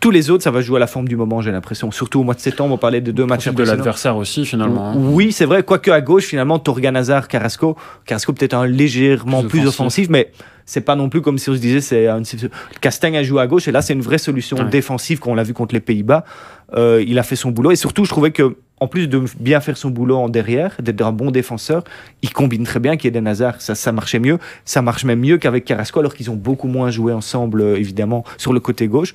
Tous 0.00 0.10
les 0.10 0.30
autres, 0.30 0.42
ça 0.42 0.50
va 0.50 0.60
jouer 0.60 0.76
à 0.76 0.80
la 0.80 0.86
forme 0.88 1.06
du 1.08 1.16
moment, 1.16 1.40
j'ai 1.40 1.52
l'impression. 1.52 1.90
Surtout 1.92 2.20
au 2.20 2.24
mois 2.24 2.34
de 2.34 2.40
septembre, 2.40 2.74
on 2.74 2.78
parlait 2.78 3.00
de 3.00 3.12
deux 3.12 3.26
matchs 3.26 3.48
de 3.48 3.62
l'adversaire 3.62 4.16
aussi, 4.16 4.44
finalement. 4.44 4.90
hein. 4.90 4.94
Oui, 4.96 5.30
c'est 5.30 5.44
vrai. 5.44 5.62
Quoique 5.62 5.90
à 5.92 6.00
gauche, 6.00 6.24
finalement, 6.24 6.58
Torgan 6.58 6.94
Hazard, 6.96 7.28
Carrasco. 7.28 7.76
Carrasco 8.04 8.32
peut-être 8.32 8.54
un 8.54 8.66
légèrement 8.66 9.40
Plus 9.42 9.48
plus, 9.48 9.60
offensif. 9.60 9.80
offensif, 9.80 10.08
mais 10.10 10.32
c'est 10.66 10.80
pas 10.80 10.96
non 10.96 11.08
plus 11.08 11.20
comme 11.20 11.38
si 11.38 11.50
on 11.50 11.54
se 11.54 11.58
disait 11.58 11.80
c'est 11.80 12.06
un... 12.08 12.24
c'est- 12.24 12.50
Castagne 12.80 13.16
a 13.16 13.22
joué 13.22 13.40
à 13.42 13.46
gauche 13.46 13.68
et 13.68 13.72
là 13.72 13.82
c'est 13.82 13.92
une 13.92 14.00
vraie 14.02 14.18
solution 14.18 14.56
Ouais. 14.56 14.64
défensive 14.68 15.18
qu'on 15.18 15.34
l'a 15.34 15.42
vu 15.42 15.52
contre 15.54 15.74
les 15.74 15.80
Pays-Bas. 15.80 16.24
Euh, 16.74 17.04
il 17.06 17.18
a 17.18 17.22
fait 17.22 17.36
son 17.36 17.50
boulot 17.50 17.70
et 17.70 17.76
surtout 17.76 18.04
je 18.04 18.10
trouvais 18.10 18.30
que 18.30 18.56
en 18.80 18.88
plus 18.88 19.06
de 19.08 19.22
bien 19.38 19.60
faire 19.60 19.76
son 19.76 19.90
boulot 19.90 20.16
en 20.16 20.28
derrière, 20.28 20.76
d'être 20.82 21.00
un 21.02 21.12
bon 21.12 21.30
défenseur, 21.30 21.84
il 22.22 22.32
combine 22.32 22.64
très 22.64 22.80
bien 22.80 22.96
Eden 23.02 23.26
Hazard. 23.28 23.60
Ça, 23.60 23.74
ça 23.76 23.92
marchait 23.92 24.18
mieux. 24.18 24.38
Ça 24.64 24.82
marche 24.82 25.04
même 25.04 25.20
mieux 25.20 25.38
qu'avec 25.38 25.64
Carrasco 25.64 26.00
alors 26.00 26.12
qu'ils 26.14 26.30
ont 26.30 26.34
beaucoup 26.36 26.66
moins 26.66 26.90
joué 26.90 27.12
ensemble 27.12 27.60
euh, 27.62 27.76
évidemment 27.78 28.24
sur 28.36 28.52
le 28.52 28.58
côté 28.60 28.88
gauche. 28.88 29.14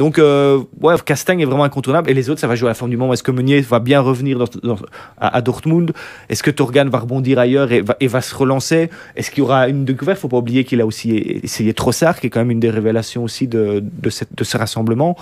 Donc, 0.00 0.18
euh, 0.18 0.62
ouais, 0.80 0.94
Castagne 1.04 1.40
est 1.40 1.44
vraiment 1.44 1.64
incontournable. 1.64 2.08
Et 2.08 2.14
les 2.14 2.30
autres, 2.30 2.40
ça 2.40 2.46
va 2.46 2.54
jouer 2.54 2.68
à 2.68 2.70
la 2.70 2.74
forme 2.74 2.90
du 2.90 2.96
moment. 2.96 3.12
Est-ce 3.12 3.22
que 3.22 3.30
Meunier 3.30 3.60
va 3.60 3.80
bien 3.80 4.00
revenir 4.00 4.42
à, 5.18 5.42
Dortmund? 5.42 5.92
Est-ce 6.30 6.42
que 6.42 6.50
Torgan 6.50 6.88
va 6.88 7.00
rebondir 7.00 7.38
ailleurs 7.38 7.70
et 7.70 7.82
va, 7.82 8.20
se 8.22 8.34
relancer? 8.34 8.88
Est-ce 9.14 9.30
qu'il 9.30 9.40
y 9.40 9.42
aura 9.42 9.68
une 9.68 9.84
découverte? 9.84 10.18
Faut 10.18 10.28
pas 10.28 10.38
oublier 10.38 10.64
qu'il 10.64 10.80
a 10.80 10.86
aussi 10.86 11.18
essayé 11.42 11.74
Trossard, 11.74 12.18
qui 12.18 12.28
est 12.28 12.30
quand 12.30 12.40
même 12.40 12.50
une 12.50 12.60
des 12.60 12.70
révélations 12.70 13.24
aussi 13.24 13.46
de 13.46 13.82
ce 14.08 14.56
rassemblement. 14.56 15.18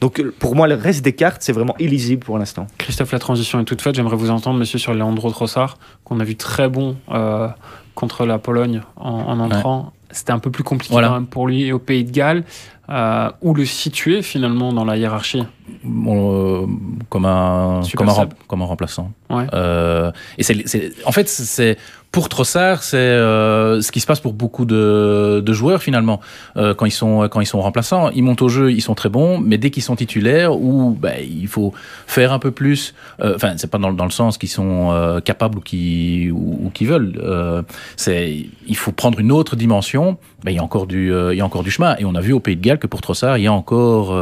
Donc, 0.00 0.22
pour 0.38 0.56
moi, 0.56 0.66
le 0.66 0.74
reste 0.76 1.04
des 1.04 1.12
cartes, 1.14 1.42
c'est 1.42 1.52
vraiment 1.52 1.74
illisible 1.78 2.24
pour 2.24 2.38
l'instant. 2.38 2.66
Christophe, 2.78 3.12
la 3.12 3.18
transition 3.18 3.60
est 3.60 3.64
toute 3.64 3.82
faite. 3.82 3.94
J'aimerais 3.94 4.16
vous 4.16 4.30
entendre, 4.30 4.58
monsieur, 4.58 4.78
sur 4.78 4.94
Leandro 4.94 5.30
Trossard, 5.30 5.76
qu'on 6.04 6.20
a 6.20 6.24
vu 6.24 6.36
très 6.36 6.68
bon 6.68 6.96
euh, 7.10 7.48
contre 7.94 8.24
la 8.24 8.38
Pologne 8.38 8.80
en, 8.96 9.10
en 9.10 9.40
entrant. 9.40 9.92
C'était 10.10 10.32
un 10.32 10.38
peu 10.40 10.50
plus 10.50 10.64
compliqué 10.64 10.92
Voilà. 10.92 11.08
quand 11.08 11.14
même 11.14 11.26
pour 11.26 11.46
lui 11.46 11.64
et 11.66 11.72
au 11.72 11.78
Pays 11.78 12.04
de 12.04 12.10
Galles. 12.10 12.44
Euh, 12.88 13.30
où 13.42 13.54
le 13.54 13.64
situer 13.64 14.20
finalement 14.22 14.72
dans 14.72 14.84
la 14.84 14.96
hiérarchie? 14.96 15.44
Bon, 15.84 16.64
euh, 16.64 16.66
comme 17.08 17.24
un 17.24 17.82
comme 17.94 18.08
un, 18.08 18.28
comme 18.48 18.62
un 18.62 18.64
remplaçant. 18.64 19.12
Ouais. 19.28 19.46
Euh, 19.54 20.10
et 20.38 20.42
c'est- 20.42 20.92
en 21.06 21.12
fait 21.12 21.28
c'est 21.28 21.78
pour 22.12 22.28
Trossard 22.28 22.82
c'est 22.82 22.96
euh, 22.96 23.80
ce 23.80 23.92
qui 23.92 24.00
se 24.00 24.06
passe 24.06 24.20
pour 24.20 24.32
beaucoup 24.32 24.64
de, 24.64 25.42
de 25.44 25.52
joueurs 25.52 25.82
finalement. 25.82 26.20
Euh, 26.56 26.74
quand 26.74 26.86
ils 26.86 26.90
sont 26.90 27.28
quand 27.28 27.40
ils 27.40 27.46
sont 27.46 27.60
remplaçants 27.60 28.10
ils 28.10 28.22
montent 28.22 28.42
au 28.42 28.48
jeu 28.48 28.72
ils 28.72 28.80
sont 28.80 28.94
très 28.94 29.08
bons 29.08 29.38
mais 29.38 29.58
dès 29.58 29.70
qu'ils 29.70 29.82
sont 29.82 29.96
titulaires 29.96 30.56
ou 30.56 30.96
ben, 30.98 31.16
il 31.20 31.48
faut 31.48 31.72
faire 32.06 32.32
un 32.32 32.38
peu 32.38 32.50
plus 32.50 32.94
euh, 33.20 33.34
enfin 33.36 33.54
c'est 33.56 33.70
pas 33.70 33.78
dans, 33.78 33.92
dans 33.92 34.04
le 34.04 34.10
sens 34.10 34.38
qu'ils 34.38 34.48
sont 34.48 34.90
euh, 34.90 35.20
capables 35.20 35.58
ou 35.58 35.60
qui 35.60 36.30
ou, 36.32 36.58
ou 36.64 36.84
veulent. 36.84 37.20
Euh, 37.22 37.62
c'est 37.96 38.46
il 38.66 38.76
faut 38.76 38.92
prendre 38.92 39.20
une 39.20 39.32
autre 39.32 39.54
dimension 39.54 40.16
ben, 40.44 40.50
il 40.52 40.56
y 40.56 40.58
a 40.58 40.62
encore 40.62 40.86
du 40.86 41.12
il 41.12 41.36
y 41.36 41.40
a 41.40 41.44
encore 41.44 41.62
du 41.62 41.70
chemin. 41.70 41.96
Et 41.98 42.04
on 42.04 42.14
a 42.14 42.20
vu 42.20 42.32
au 42.32 42.40
Pays 42.40 42.56
de 42.56 42.62
Galles 42.62 42.78
que 42.78 42.86
pour 42.86 43.00
Trossard 43.02 43.36
il 43.38 43.44
y 43.44 43.46
a 43.46 43.52
encore 43.52 44.16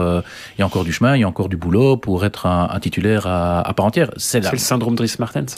il 0.57 0.61
y 0.61 0.63
a 0.63 0.67
encore 0.67 0.85
du 0.85 0.93
chemin 0.93 1.17
il 1.17 1.21
y 1.21 1.25
a 1.25 1.29
encore 1.29 1.49
du 1.49 1.57
boulot 1.57 1.97
pour 1.97 2.25
être 2.25 2.47
un, 2.47 2.69
un 2.71 2.81
titulaire 2.81 3.27
à, 3.27 3.61
à 3.61 3.73
part 3.75 3.87
entière. 3.87 4.11
C'est 4.17 4.41
le 4.51 4.59
syndrome 4.59 4.95
Dries 4.95 5.15
Martens. 5.19 5.57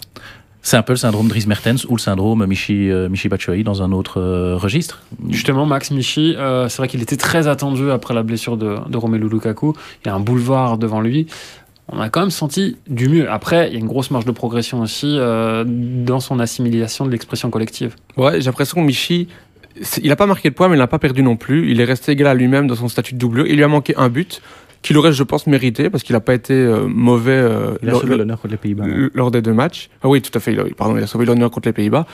C'est 0.62 0.76
un 0.76 0.82
peu 0.82 0.92
le 0.92 0.98
syndrome 0.98 1.28
Dries 1.28 1.46
Mertens 1.46 1.86
ou 1.88 1.96
le 1.96 2.00
syndrome 2.00 2.46
Michi, 2.46 2.90
euh, 2.90 3.08
Michi 3.08 3.28
Batshuayi 3.28 3.64
dans 3.64 3.82
un 3.82 3.92
autre 3.92 4.20
euh, 4.20 4.56
registre. 4.56 5.02
Justement, 5.28 5.64
Max 5.66 5.90
Michi, 5.90 6.34
euh, 6.36 6.68
c'est 6.68 6.78
vrai 6.78 6.88
qu'il 6.88 7.00
était 7.02 7.16
très 7.16 7.48
attendu 7.48 7.90
après 7.90 8.14
la 8.14 8.22
blessure 8.22 8.56
de, 8.56 8.76
de 8.88 8.96
Romelu 8.96 9.28
Lukaku. 9.28 9.74
Il 10.04 10.08
y 10.08 10.10
a 10.10 10.14
un 10.14 10.20
boulevard 10.20 10.76
devant 10.76 11.00
lui. 11.00 11.26
On 11.92 12.00
a 12.00 12.08
quand 12.08 12.20
même 12.20 12.30
senti 12.30 12.76
du 12.88 13.08
mieux. 13.08 13.30
Après, 13.30 13.68
il 13.68 13.72
y 13.72 13.76
a 13.76 13.80
une 13.80 13.88
grosse 13.88 14.10
marge 14.10 14.24
de 14.24 14.30
progression 14.30 14.80
aussi 14.80 15.16
euh, 15.18 15.64
dans 15.66 16.20
son 16.20 16.38
assimilation 16.38 17.04
de 17.04 17.10
l'expression 17.10 17.50
collective. 17.50 17.96
Ouais, 18.16 18.40
j'ai 18.40 18.46
l'impression 18.46 18.80
que 18.80 18.86
Michi, 18.86 19.26
il 20.00 20.08
n'a 20.08 20.16
pas 20.16 20.26
marqué 20.26 20.50
de 20.50 20.54
points, 20.54 20.68
mais 20.68 20.76
il 20.76 20.78
n'a 20.78 20.86
pas 20.86 21.00
perdu 21.00 21.22
non 21.22 21.36
plus. 21.36 21.70
Il 21.70 21.80
est 21.80 21.84
resté 21.84 22.12
égal 22.12 22.28
à 22.28 22.34
lui-même 22.34 22.68
dans 22.68 22.76
son 22.76 22.88
statut 22.88 23.14
de 23.14 23.18
doublure. 23.18 23.46
Il 23.46 23.56
lui 23.56 23.64
a 23.64 23.68
manqué 23.68 23.94
un 23.96 24.08
but 24.08 24.40
qu'il 24.82 24.96
aurait, 24.96 25.12
je 25.12 25.22
pense, 25.22 25.46
mérité 25.46 25.90
parce 25.90 26.02
qu'il 26.02 26.14
n'a 26.14 26.20
pas 26.20 26.34
été 26.34 26.54
euh, 26.54 26.86
mauvais 26.88 27.32
euh, 27.32 27.74
Il 27.82 27.88
a 27.88 27.92
lors- 27.92 28.00
sauvé 28.00 28.16
l'honneur 28.16 28.40
contre 28.40 28.52
les 28.52 28.56
Pays-Bas. 28.58 28.84
l- 28.86 29.10
lors 29.14 29.30
des 29.30 29.42
deux 29.42 29.52
matchs. 29.52 29.90
Ah 30.02 30.08
oui, 30.08 30.22
tout 30.22 30.30
à 30.36 30.40
fait. 30.40 30.52
Il 30.52 30.60
a, 30.60 30.64
pardon, 30.76 30.96
il 30.96 31.02
a 31.02 31.06
sauvé 31.06 31.26
l'honneur 31.26 31.50
contre 31.50 31.68
les 31.68 31.72
Pays-Bas. 31.74 32.06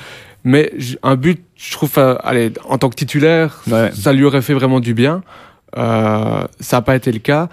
Mais 0.45 0.73
un 1.03 1.17
but, 1.17 1.43
je 1.57 1.73
trouve, 1.73 1.93
euh, 1.99 2.17
allez, 2.25 2.53
en 2.69 2.79
tant 2.79 2.89
que 2.89 2.95
titulaire, 2.97 3.63
Ouais. 3.71 3.91
ça 3.93 4.13
lui 4.13 4.25
aurait 4.25 4.43
fait 4.43 4.55
vraiment 4.55 4.81
du 4.81 4.95
bien. 4.95 5.23
Euh, 5.77 6.45
ça 6.61 6.77
n'a 6.79 6.83
pas 6.83 6.97
été 6.97 7.13
le 7.13 7.19
cas. 7.19 7.49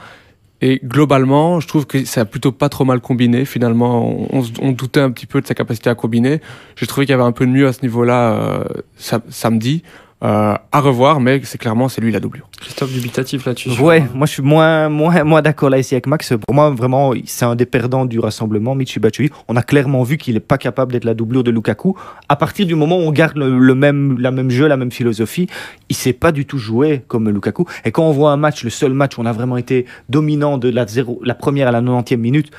Et 0.61 0.79
globalement, 0.83 1.59
je 1.59 1.67
trouve 1.67 1.85
que 1.85 2.05
ça 2.05 2.21
a 2.21 2.25
plutôt 2.25 2.53
pas 2.53 2.69
trop 2.69 2.85
mal 2.85 3.01
combiné. 3.01 3.43
Finalement, 3.43 4.07
on, 4.31 4.37
on 4.37 4.43
se- 4.43 4.51
on 4.61 4.71
doutait 4.71 5.01
un 5.01 5.11
petit 5.11 5.25
peu 5.25 5.41
de 5.41 5.45
sa 5.47 5.53
capacité 5.53 5.89
à 5.89 5.95
combiner. 5.95 6.39
J'ai 6.77 6.87
trouvé 6.87 7.05
qu'il 7.05 7.11
y 7.11 7.15
avait 7.15 7.23
un 7.23 7.33
peu 7.33 7.45
de 7.45 7.51
mieux 7.51 7.67
à 7.67 7.73
ce 7.73 7.81
niveau-là 7.81 8.31
euh, 8.33 8.63
sa- 8.95 9.21
samedi. 9.29 9.83
Euh, 10.23 10.55
à 10.71 10.79
revoir, 10.79 11.19
mais 11.19 11.41
c'est 11.43 11.57
clairement 11.57 11.89
c'est 11.89 11.99
lui 11.99 12.11
la 12.11 12.21
doublure. 12.21 12.47
Christophe 12.61 12.93
dubitatif 12.93 13.45
là-dessus. 13.45 13.71
Ouais, 13.81 14.05
moi 14.13 14.25
je 14.25 14.31
suis 14.31 14.41
moins, 14.41 14.87
moins, 14.87 15.23
moins 15.25 15.41
d'accord 15.41 15.69
là 15.69 15.77
ici 15.77 15.95
avec 15.95 16.07
Max. 16.07 16.33
Pour 16.45 16.55
moi, 16.55 16.69
vraiment, 16.69 17.11
c'est 17.25 17.43
un 17.43 17.55
des 17.55 17.65
perdants 17.65 18.05
du 18.05 18.19
rassemblement, 18.19 18.73
Michi 18.73 18.99
Batshuayi. 18.99 19.31
On 19.49 19.57
a 19.57 19.61
clairement 19.63 20.03
vu 20.03 20.17
qu'il 20.17 20.35
n'est 20.35 20.39
pas 20.39 20.57
capable 20.57 20.93
d'être 20.93 21.03
la 21.03 21.13
doublure 21.13 21.43
de 21.43 21.51
Lukaku. 21.51 21.97
À 22.29 22.37
partir 22.37 22.65
du 22.65 22.75
moment 22.75 22.97
où 22.99 23.01
on 23.01 23.11
garde 23.11 23.37
le, 23.37 23.57
le 23.59 23.75
même, 23.75 24.17
la 24.17 24.31
même 24.31 24.49
jeu, 24.49 24.67
la 24.67 24.77
même 24.77 24.91
philosophie, 24.91 25.47
il 25.89 25.95
sait 25.95 26.13
pas 26.13 26.31
du 26.31 26.45
tout 26.45 26.57
jouer 26.57 27.03
comme 27.09 27.29
Lukaku. 27.29 27.65
Et 27.83 27.91
quand 27.91 28.03
on 28.03 28.11
voit 28.11 28.31
un 28.31 28.37
match, 28.37 28.63
le 28.63 28.69
seul 28.69 28.93
match 28.93 29.17
où 29.17 29.21
on 29.21 29.25
a 29.25 29.33
vraiment 29.33 29.57
été 29.57 29.85
dominant 30.07 30.57
de 30.57 30.69
la, 30.69 30.87
zéro, 30.87 31.19
la 31.25 31.35
première 31.35 31.67
à 31.67 31.71
la 31.71 31.81
90e 31.81 32.15
minute, 32.15 32.51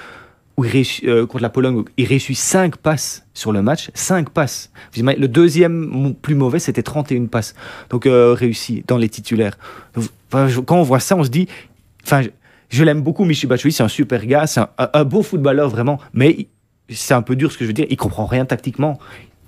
euh, 0.59 1.27
contre 1.27 1.43
la 1.43 1.51
Pologne, 1.51 1.83
il 1.97 2.07
réussit 2.07 2.37
5 2.37 2.77
passes 2.77 3.27
sur 3.35 3.53
le 3.53 3.63
match, 3.63 3.91
5 3.95 4.31
passes. 4.31 4.71
Le 4.97 5.27
deuxième 5.27 6.15
plus 6.15 6.35
mauvais, 6.35 6.59
c'était 6.59 6.83
31 6.83 7.27
passes. 7.27 7.55
Donc 7.91 8.07
euh, 8.07 8.35
réussi 8.35 8.85
dans 8.87 8.97
les 8.97 9.09
titulaires. 9.09 9.59
Quand 10.31 10.79
on 10.79 10.83
voit 10.83 11.01
ça, 11.01 11.17
on 11.17 11.25
se 11.25 11.29
dit, 11.29 11.49
enfin, 12.05 12.23
je, 12.69 12.85
l'aime 12.85 13.03
beaucoup, 13.03 13.25
Michi 13.25 13.49
c'est 13.71 13.83
un 13.83 13.89
super 13.89 14.27
gars, 14.27 14.47
c'est 14.47 14.61
un, 14.79 15.05
beau 15.05 15.23
footballeur 15.23 15.69
vraiment, 15.69 15.99
mais 16.13 16.47
c'est 16.89 17.15
un 17.15 17.23
peu 17.23 17.37
dur 17.37 17.51
ce 17.51 17.59
que 17.59 17.65
je 17.65 17.69
veux 17.69 17.75
dire, 17.75 17.87
il 17.91 17.97
comprend 17.97 18.27
rien 18.27 18.45
tactiquement. 18.45 18.99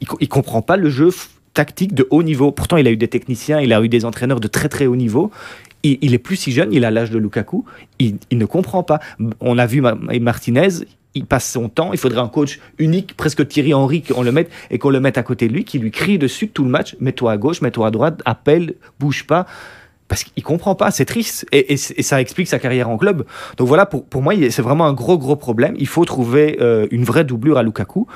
Il, 0.00 0.08
il 0.20 0.28
comprend 0.28 0.62
pas 0.62 0.76
le 0.76 0.90
jeu 0.90 1.10
tactique 1.54 1.94
de 1.94 2.06
haut 2.10 2.22
niveau. 2.22 2.52
Pourtant, 2.52 2.76
il 2.76 2.86
a 2.86 2.90
eu 2.90 2.96
des 2.96 3.08
techniciens, 3.08 3.60
il 3.60 3.72
a 3.72 3.82
eu 3.82 3.88
des 3.88 4.04
entraîneurs 4.04 4.40
de 4.40 4.48
très 4.48 4.68
très 4.68 4.86
haut 4.86 4.94
niveau. 4.94 5.30
Il, 5.86 5.98
il 6.00 6.14
est 6.14 6.18
plus 6.18 6.36
si 6.36 6.50
jeune, 6.50 6.72
il 6.72 6.84
a 6.84 6.90
l'âge 6.90 7.10
de 7.10 7.18
Lukaku, 7.18 7.64
il, 7.98 8.18
ne 8.32 8.44
comprend 8.44 8.82
pas. 8.82 8.98
On 9.40 9.56
a 9.58 9.66
vu 9.66 9.80
Ma- 9.80 9.96
Martinez, 10.20 10.68
il 11.14 11.26
passe 11.26 11.50
son 11.50 11.68
temps, 11.68 11.92
il 11.92 11.98
faudrait 11.98 12.20
un 12.20 12.28
coach 12.28 12.58
unique, 12.78 13.16
presque 13.16 13.46
Thierry 13.46 13.72
Henry, 13.72 14.02
qu'on 14.02 14.22
le 14.22 14.32
mette 14.32 14.50
et 14.70 14.78
qu'on 14.78 14.90
le 14.90 15.00
mette 15.00 15.16
à 15.16 15.22
côté 15.22 15.48
de 15.48 15.52
lui, 15.52 15.64
qui 15.64 15.78
lui 15.78 15.90
crie 15.90 16.18
dessus 16.18 16.48
tout 16.48 16.64
le 16.64 16.70
match, 16.70 16.96
mets-toi 17.00 17.32
à 17.32 17.36
gauche, 17.36 17.62
mets-toi 17.62 17.86
à 17.86 17.90
droite, 17.90 18.20
appelle, 18.24 18.74
bouge 18.98 19.26
pas. 19.26 19.46
Parce 20.08 20.22
qu'il 20.22 20.42
comprend 20.42 20.74
pas, 20.74 20.90
c'est 20.90 21.04
triste. 21.04 21.46
Et, 21.52 21.76
ça 21.76 22.20
explique 22.20 22.46
sa 22.46 22.58
carrière 22.58 22.88
en 22.88 22.96
club. 22.96 23.24
Donc 23.56 23.66
voilà, 23.66 23.86
pour, 23.86 24.22
moi, 24.22 24.34
c'est 24.50 24.62
vraiment 24.62 24.86
un 24.86 24.92
gros, 24.92 25.18
gros 25.18 25.36
problème. 25.36 25.74
Il 25.78 25.88
faut 25.88 26.04
trouver 26.04 26.58
euh, 26.60 26.86
une 26.90 27.02
vraie 27.02 27.24
doublure 27.24 27.58
à 27.58 27.62
Lukaku. 27.64 28.06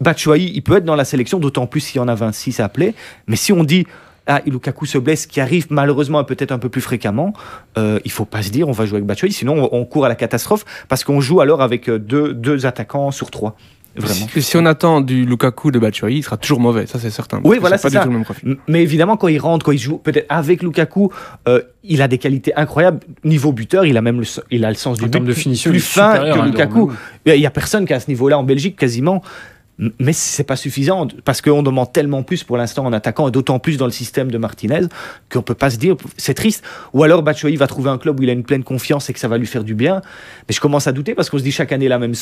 Batshuayi, 0.00 0.52
il 0.54 0.62
peut 0.62 0.76
être 0.76 0.84
dans 0.84 0.96
la 0.96 1.04
sélection, 1.04 1.40
d'autant 1.40 1.66
plus 1.66 1.80
s'il 1.80 1.96
y 1.96 2.00
en 2.00 2.08
a 2.08 2.14
26 2.14 2.60
appelés. 2.60 2.94
Mais 3.26 3.36
si 3.36 3.52
on 3.52 3.64
dit, 3.64 3.86
ah, 4.26 4.40
Lukaku 4.46 4.86
se 4.86 4.98
blesse, 4.98 5.26
qui 5.26 5.40
arrive 5.40 5.66
malheureusement 5.70 6.22
peut-être 6.24 6.52
un 6.52 6.58
peu 6.58 6.68
plus 6.68 6.80
fréquemment, 6.80 7.32
euh, 7.78 7.98
il 8.04 8.10
faut 8.10 8.24
pas 8.24 8.42
se 8.42 8.50
dire 8.50 8.68
on 8.68 8.72
va 8.72 8.86
jouer 8.86 8.96
avec 8.96 9.06
Batshuayi, 9.06 9.32
sinon 9.32 9.68
on, 9.70 9.80
on 9.80 9.84
court 9.84 10.06
à 10.06 10.08
la 10.08 10.14
catastrophe, 10.14 10.64
parce 10.88 11.04
qu'on 11.04 11.20
joue 11.20 11.40
alors 11.40 11.62
avec 11.62 11.88
euh, 11.88 11.98
deux, 11.98 12.32
deux 12.34 12.66
attaquants 12.66 13.10
sur 13.10 13.30
trois. 13.30 13.56
Vraiment. 13.96 14.26
Si 14.36 14.56
on 14.56 14.66
attend 14.66 15.00
du 15.00 15.24
Lukaku 15.24 15.70
de 15.70 15.78
Batshuayi, 15.78 16.18
il 16.18 16.22
sera 16.24 16.36
toujours 16.36 16.58
mauvais, 16.58 16.86
ça 16.86 16.98
c'est 16.98 17.10
certain. 17.10 17.40
Oui, 17.44 17.58
voilà, 17.60 17.76
pas 17.76 17.82
c'est 17.82 17.90
du 17.90 17.94
ça. 17.94 18.02
tout 18.02 18.08
le 18.08 18.14
même 18.14 18.24
profil. 18.24 18.56
Mais 18.66 18.82
évidemment, 18.82 19.16
quand 19.16 19.28
il 19.28 19.38
rentre, 19.38 19.64
quand 19.64 19.70
il 19.70 19.78
joue, 19.78 19.98
peut-être 19.98 20.26
avec 20.28 20.64
Lukaku, 20.64 21.12
euh, 21.46 21.62
il 21.84 22.02
a 22.02 22.08
des 22.08 22.18
qualités 22.18 22.52
incroyables. 22.56 22.98
Niveau 23.22 23.52
buteur, 23.52 23.86
il 23.86 23.96
a 23.96 24.02
même 24.02 24.18
le, 24.18 24.26
il 24.50 24.64
a 24.64 24.70
le 24.70 24.74
sens 24.74 24.98
En 24.98 25.04
du 25.04 25.10
termes 25.10 25.24
but 25.24 25.30
de 25.30 25.34
finition, 25.36 25.70
plus 25.70 25.78
il 25.78 25.82
est 25.82 25.86
fin 25.86 26.18
que 26.18 26.40
à 26.40 26.44
Lukaku. 26.44 26.90
Il 27.24 27.36
y 27.36 27.46
a 27.46 27.50
personne 27.50 27.86
qui 27.86 27.92
a 27.92 27.96
à 27.96 28.00
ce 28.00 28.08
niveau-là 28.08 28.36
en 28.36 28.42
Belgique, 28.42 28.76
quasiment. 28.76 29.22
Mais 29.98 30.12
c'est 30.12 30.44
pas 30.44 30.56
suffisant 30.56 31.08
parce 31.24 31.40
qu'on 31.40 31.62
demande 31.62 31.92
tellement 31.92 32.22
plus 32.22 32.44
pour 32.44 32.56
l'instant 32.56 32.86
en 32.86 32.92
attaquant 32.92 33.26
et 33.26 33.30
d'autant 33.32 33.58
plus 33.58 33.76
dans 33.76 33.86
le 33.86 33.90
système 33.90 34.30
de 34.30 34.38
Martinez 34.38 34.82
qu'on 35.32 35.42
peut 35.42 35.54
pas 35.54 35.70
se 35.70 35.78
dire 35.78 35.96
c'est 36.16 36.34
triste. 36.34 36.62
Ou 36.92 37.02
alors 37.02 37.22
Batshuayi 37.22 37.56
va 37.56 37.66
trouver 37.66 37.90
un 37.90 37.98
club 37.98 38.20
où 38.20 38.22
il 38.22 38.30
a 38.30 38.32
une 38.32 38.44
pleine 38.44 38.62
confiance 38.62 39.10
et 39.10 39.12
que 39.12 39.18
ça 39.18 39.26
va 39.26 39.36
lui 39.36 39.46
faire 39.46 39.64
du 39.64 39.74
bien. 39.74 40.00
Mais 40.48 40.54
je 40.54 40.60
commence 40.60 40.86
à 40.86 40.92
douter 40.92 41.14
parce 41.14 41.28
qu'on 41.28 41.38
se 41.38 41.42
dit 41.42 41.50
chaque 41.50 41.72
année 41.72 41.88
la 41.88 41.98
même, 41.98 42.14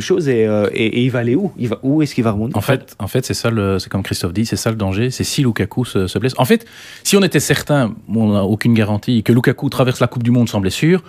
chose 0.00 0.28
et, 0.28 0.46
euh, 0.46 0.68
et, 0.72 0.86
et 0.86 1.02
il 1.04 1.10
va 1.10 1.20
aller 1.20 1.36
où? 1.36 1.52
Il 1.56 1.68
va, 1.68 1.78
Où 1.82 2.02
est-ce 2.02 2.14
qu'il 2.14 2.24
va 2.24 2.32
remonter? 2.32 2.56
En 2.56 2.60
fait, 2.60 2.96
en 2.98 3.06
fait, 3.06 3.24
c'est 3.24 3.34
ça, 3.34 3.50
c'est 3.78 3.88
comme 3.88 4.02
Christophe 4.02 4.32
dit, 4.32 4.44
c'est 4.44 4.56
ça 4.56 4.70
le 4.70 4.76
danger, 4.76 5.10
c'est 5.10 5.24
si 5.24 5.42
Lukaku 5.42 5.84
se, 5.84 6.06
se 6.06 6.18
blesse. 6.18 6.34
En 6.36 6.44
fait, 6.44 6.66
si 7.04 7.16
on 7.16 7.22
était 7.22 7.40
certain, 7.40 7.94
on 8.12 8.32
n'a 8.32 8.42
aucune 8.42 8.74
garantie, 8.74 9.22
que 9.22 9.32
Lukaku 9.32 9.68
traverse 9.68 10.00
la 10.00 10.08
Coupe 10.08 10.22
du 10.22 10.30
Monde 10.30 10.48
sans 10.48 10.60
blessure, 10.60 11.02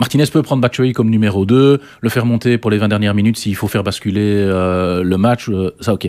Martinez 0.00 0.24
peut 0.32 0.42
prendre 0.42 0.62
Batshuayi 0.62 0.92
comme 0.92 1.10
numéro 1.10 1.44
2, 1.44 1.80
le 2.00 2.08
faire 2.08 2.24
monter 2.26 2.58
pour 2.58 2.70
les 2.70 2.78
20 2.78 2.88
dernières 2.88 3.14
minutes 3.14 3.36
s'il 3.36 3.54
faut 3.54 3.68
faire 3.68 3.84
basculer 3.84 4.22
euh, 4.24 5.02
le 5.02 5.16
match, 5.18 5.48
euh, 5.48 5.74
ça 5.80 5.92
ok. 5.92 6.08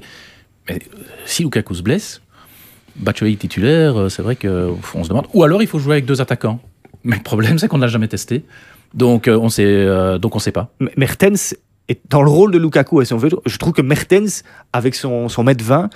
Mais 0.70 0.76
euh, 0.76 1.00
si 1.26 1.44
Lukaku 1.44 1.76
se 1.76 1.82
blesse, 1.82 2.22
Batshuayi 2.96 3.38
titulaire, 3.38 4.00
euh, 4.00 4.10
c'est 4.10 4.22
vrai 4.22 4.36
qu'on 4.36 5.04
se 5.04 5.10
demande. 5.10 5.28
Ou 5.34 5.44
alors 5.44 5.62
il 5.62 5.68
faut 5.68 5.80
jouer 5.80 5.94
avec 5.96 6.06
deux 6.06 6.22
attaquants. 6.22 6.60
Mais 7.04 7.16
le 7.18 7.24
problème, 7.24 7.58
c'est 7.58 7.68
qu'on 7.68 7.78
ne 7.78 7.82
l'a 7.82 7.88
jamais 7.88 8.08
testé. 8.08 8.44
Donc, 8.94 9.28
euh, 9.28 9.38
on 9.38 9.50
sait, 9.50 9.66
euh, 9.66 10.18
donc 10.18 10.36
on 10.36 10.40
sait 10.40 10.52
pas. 10.52 10.72
Mertens 10.98 11.56
Et 11.92 12.00
dans 12.10 12.22
le 12.22 12.30
rôle 12.30 12.52
de 12.54 12.58
Lukaku, 12.58 13.04
si 13.04 13.14
on 13.14 13.18
veut, 13.18 13.30
je 13.46 13.58
trouve 13.58 13.74
que 13.74 13.82
Mertens, 13.82 14.44
avec 14.72 14.96
son, 14.96 15.28
son 15.28 15.44
mètre 15.44 15.62
20, 15.62 15.90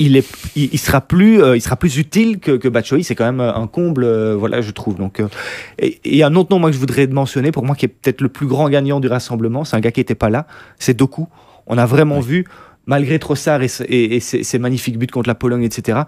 il, 0.00 0.16
est, 0.16 0.26
il, 0.56 0.70
il 0.72 0.78
sera 0.78 1.02
plus, 1.02 1.42
euh, 1.42 1.56
il 1.58 1.60
sera 1.60 1.76
plus 1.76 1.98
utile 1.98 2.38
que, 2.38 2.52
que 2.52 2.68
Batshuayi. 2.68 3.04
C'est 3.04 3.14
quand 3.14 3.26
même 3.30 3.40
un 3.40 3.66
comble, 3.66 4.04
euh, 4.04 4.34
voilà, 4.34 4.62
je 4.62 4.70
trouve. 4.70 4.96
Donc, 4.96 5.20
euh, 5.20 5.28
et 5.78 6.00
et 6.04 6.12
il 6.12 6.16
y 6.16 6.22
a 6.22 6.28
un 6.28 6.34
autre 6.36 6.48
nom 6.50 6.58
moi, 6.58 6.70
que 6.70 6.74
je 6.74 6.80
voudrais 6.80 7.06
mentionner, 7.06 7.52
pour 7.52 7.66
moi, 7.66 7.76
qui 7.76 7.84
est 7.84 7.88
peut-être 7.88 8.22
le 8.22 8.30
plus 8.30 8.46
grand 8.46 8.70
gagnant 8.70 8.98
du 8.98 9.08
rassemblement. 9.08 9.64
C'est 9.64 9.76
un 9.76 9.80
gars 9.80 9.92
qui 9.92 10.00
n'était 10.00 10.14
pas 10.14 10.30
là. 10.30 10.46
C'est 10.78 10.94
Doku. 10.96 11.26
On 11.66 11.76
a 11.76 11.84
vraiment 11.84 12.20
vu, 12.20 12.46
malgré 12.86 13.18
Trossard 13.18 13.62
et, 13.62 13.68
et- 13.88 14.16
et 14.16 14.20
ses, 14.20 14.44
ses 14.44 14.58
magnifiques 14.58 14.96
buts 14.98 15.06
contre 15.06 15.28
la 15.28 15.34
Pologne, 15.34 15.64
etc., 15.64 16.00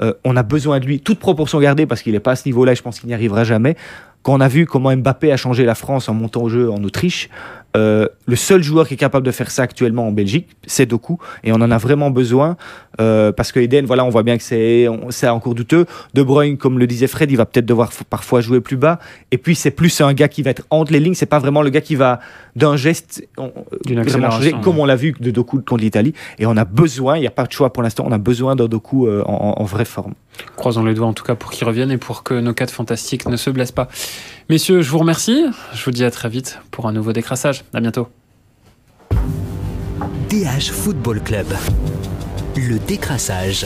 euh, 0.00 0.12
on 0.24 0.34
a 0.36 0.44
besoin 0.44 0.78
de 0.80 0.86
lui, 0.86 1.00
toute 1.00 1.18
proportion 1.18 1.60
gardée, 1.60 1.84
parce 1.84 2.02
qu'il 2.02 2.12
n'est 2.12 2.20
pas 2.20 2.30
à 2.32 2.36
ce 2.36 2.48
niveau-là, 2.48 2.72
et 2.72 2.74
je 2.76 2.82
pense 2.82 3.00
qu'il 3.00 3.08
n'y 3.08 3.14
arrivera 3.14 3.42
jamais. 3.44 3.76
Quand 4.22 4.32
on 4.34 4.40
a 4.40 4.48
vu 4.48 4.64
comment 4.64 4.94
Mbappé 4.96 5.30
a 5.32 5.36
changé 5.36 5.64
la 5.64 5.74
France 5.74 6.08
en 6.08 6.14
montant 6.14 6.42
au 6.42 6.48
jeu 6.48 6.70
en 6.70 6.82
Autriche, 6.84 7.28
euh, 7.76 8.08
le 8.26 8.36
seul 8.36 8.62
joueur 8.62 8.88
qui 8.88 8.94
est 8.94 8.98
capable 8.98 9.26
de 9.26 9.30
faire 9.30 9.50
ça 9.50 9.62
actuellement 9.62 10.08
en 10.08 10.12
Belgique, 10.12 10.48
c'est 10.66 10.86
Doku, 10.86 11.18
et 11.44 11.52
on 11.52 11.56
en 11.56 11.70
a 11.70 11.78
vraiment 11.78 12.10
besoin, 12.10 12.56
euh, 13.00 13.30
parce 13.30 13.52
que 13.52 13.60
Eden, 13.60 13.84
voilà, 13.86 14.04
on 14.04 14.08
voit 14.08 14.22
bien 14.22 14.36
que 14.38 14.42
c'est 14.42 14.88
encore 15.28 15.54
douteux. 15.54 15.84
De 16.14 16.22
Bruyne, 16.22 16.56
comme 16.56 16.78
le 16.78 16.86
disait 16.86 17.06
Fred, 17.06 17.30
il 17.30 17.36
va 17.36 17.44
peut-être 17.46 17.66
devoir 17.66 17.90
parfois 18.08 18.40
jouer 18.40 18.60
plus 18.60 18.76
bas, 18.76 18.98
et 19.30 19.38
puis 19.38 19.54
c'est 19.54 19.70
plus 19.70 20.00
un 20.00 20.12
gars 20.14 20.28
qui 20.28 20.42
va 20.42 20.50
être 20.50 20.62
entre 20.70 20.92
les 20.92 21.00
lignes, 21.00 21.14
c'est 21.14 21.26
pas 21.26 21.38
vraiment 21.38 21.62
le 21.62 21.70
gars 21.70 21.80
qui 21.82 21.94
va 21.94 22.20
d'un 22.56 22.76
geste 22.76 23.22
on- 23.36 23.52
vraiment 23.86 24.02
changer, 24.04 24.08
accélération, 24.24 24.60
comme 24.62 24.78
on 24.78 24.84
l'a 24.86 24.96
vu 24.96 25.14
de 25.20 25.30
Doku 25.30 25.60
contre 25.60 25.82
l'Italie, 25.82 26.14
et 26.38 26.46
on 26.46 26.56
a 26.56 26.64
besoin, 26.64 27.16
il 27.16 27.20
n'y 27.20 27.26
a 27.26 27.30
pas 27.30 27.44
de 27.44 27.52
choix 27.52 27.72
pour 27.72 27.82
l'instant, 27.82 28.04
on 28.06 28.12
a 28.12 28.18
besoin 28.18 28.56
d'un 28.56 28.66
Doku 28.66 29.06
euh, 29.06 29.22
en, 29.26 29.54
en- 29.58 29.64
vraie 29.64 29.84
forme. 29.84 30.14
Croisons 30.56 30.84
les 30.84 30.94
doigts 30.94 31.06
en 31.08 31.12
tout 31.12 31.24
cas 31.24 31.34
pour 31.34 31.50
qu'ils 31.50 31.66
reviennent 31.66 31.90
et 31.90 31.98
pour 31.98 32.22
que 32.22 32.32
nos 32.34 32.54
quatre 32.54 32.70
fantastiques 32.70 33.26
ne 33.26 33.36
se 33.36 33.50
blessent 33.50 33.72
pas. 33.72 33.88
Messieurs, 34.48 34.80
je 34.82 34.90
vous 34.90 34.98
remercie. 34.98 35.44
Je 35.74 35.84
vous 35.84 35.90
dis 35.90 36.04
à 36.04 36.10
très 36.10 36.28
vite 36.28 36.58
pour 36.70 36.86
un 36.86 36.92
nouveau 36.92 37.12
décrassage. 37.12 37.57
À 37.72 37.80
bientôt. 37.80 38.08
DH 40.30 40.70
Football 40.70 41.20
Club. 41.22 41.46
Le 42.56 42.78
décrassage. 42.78 43.64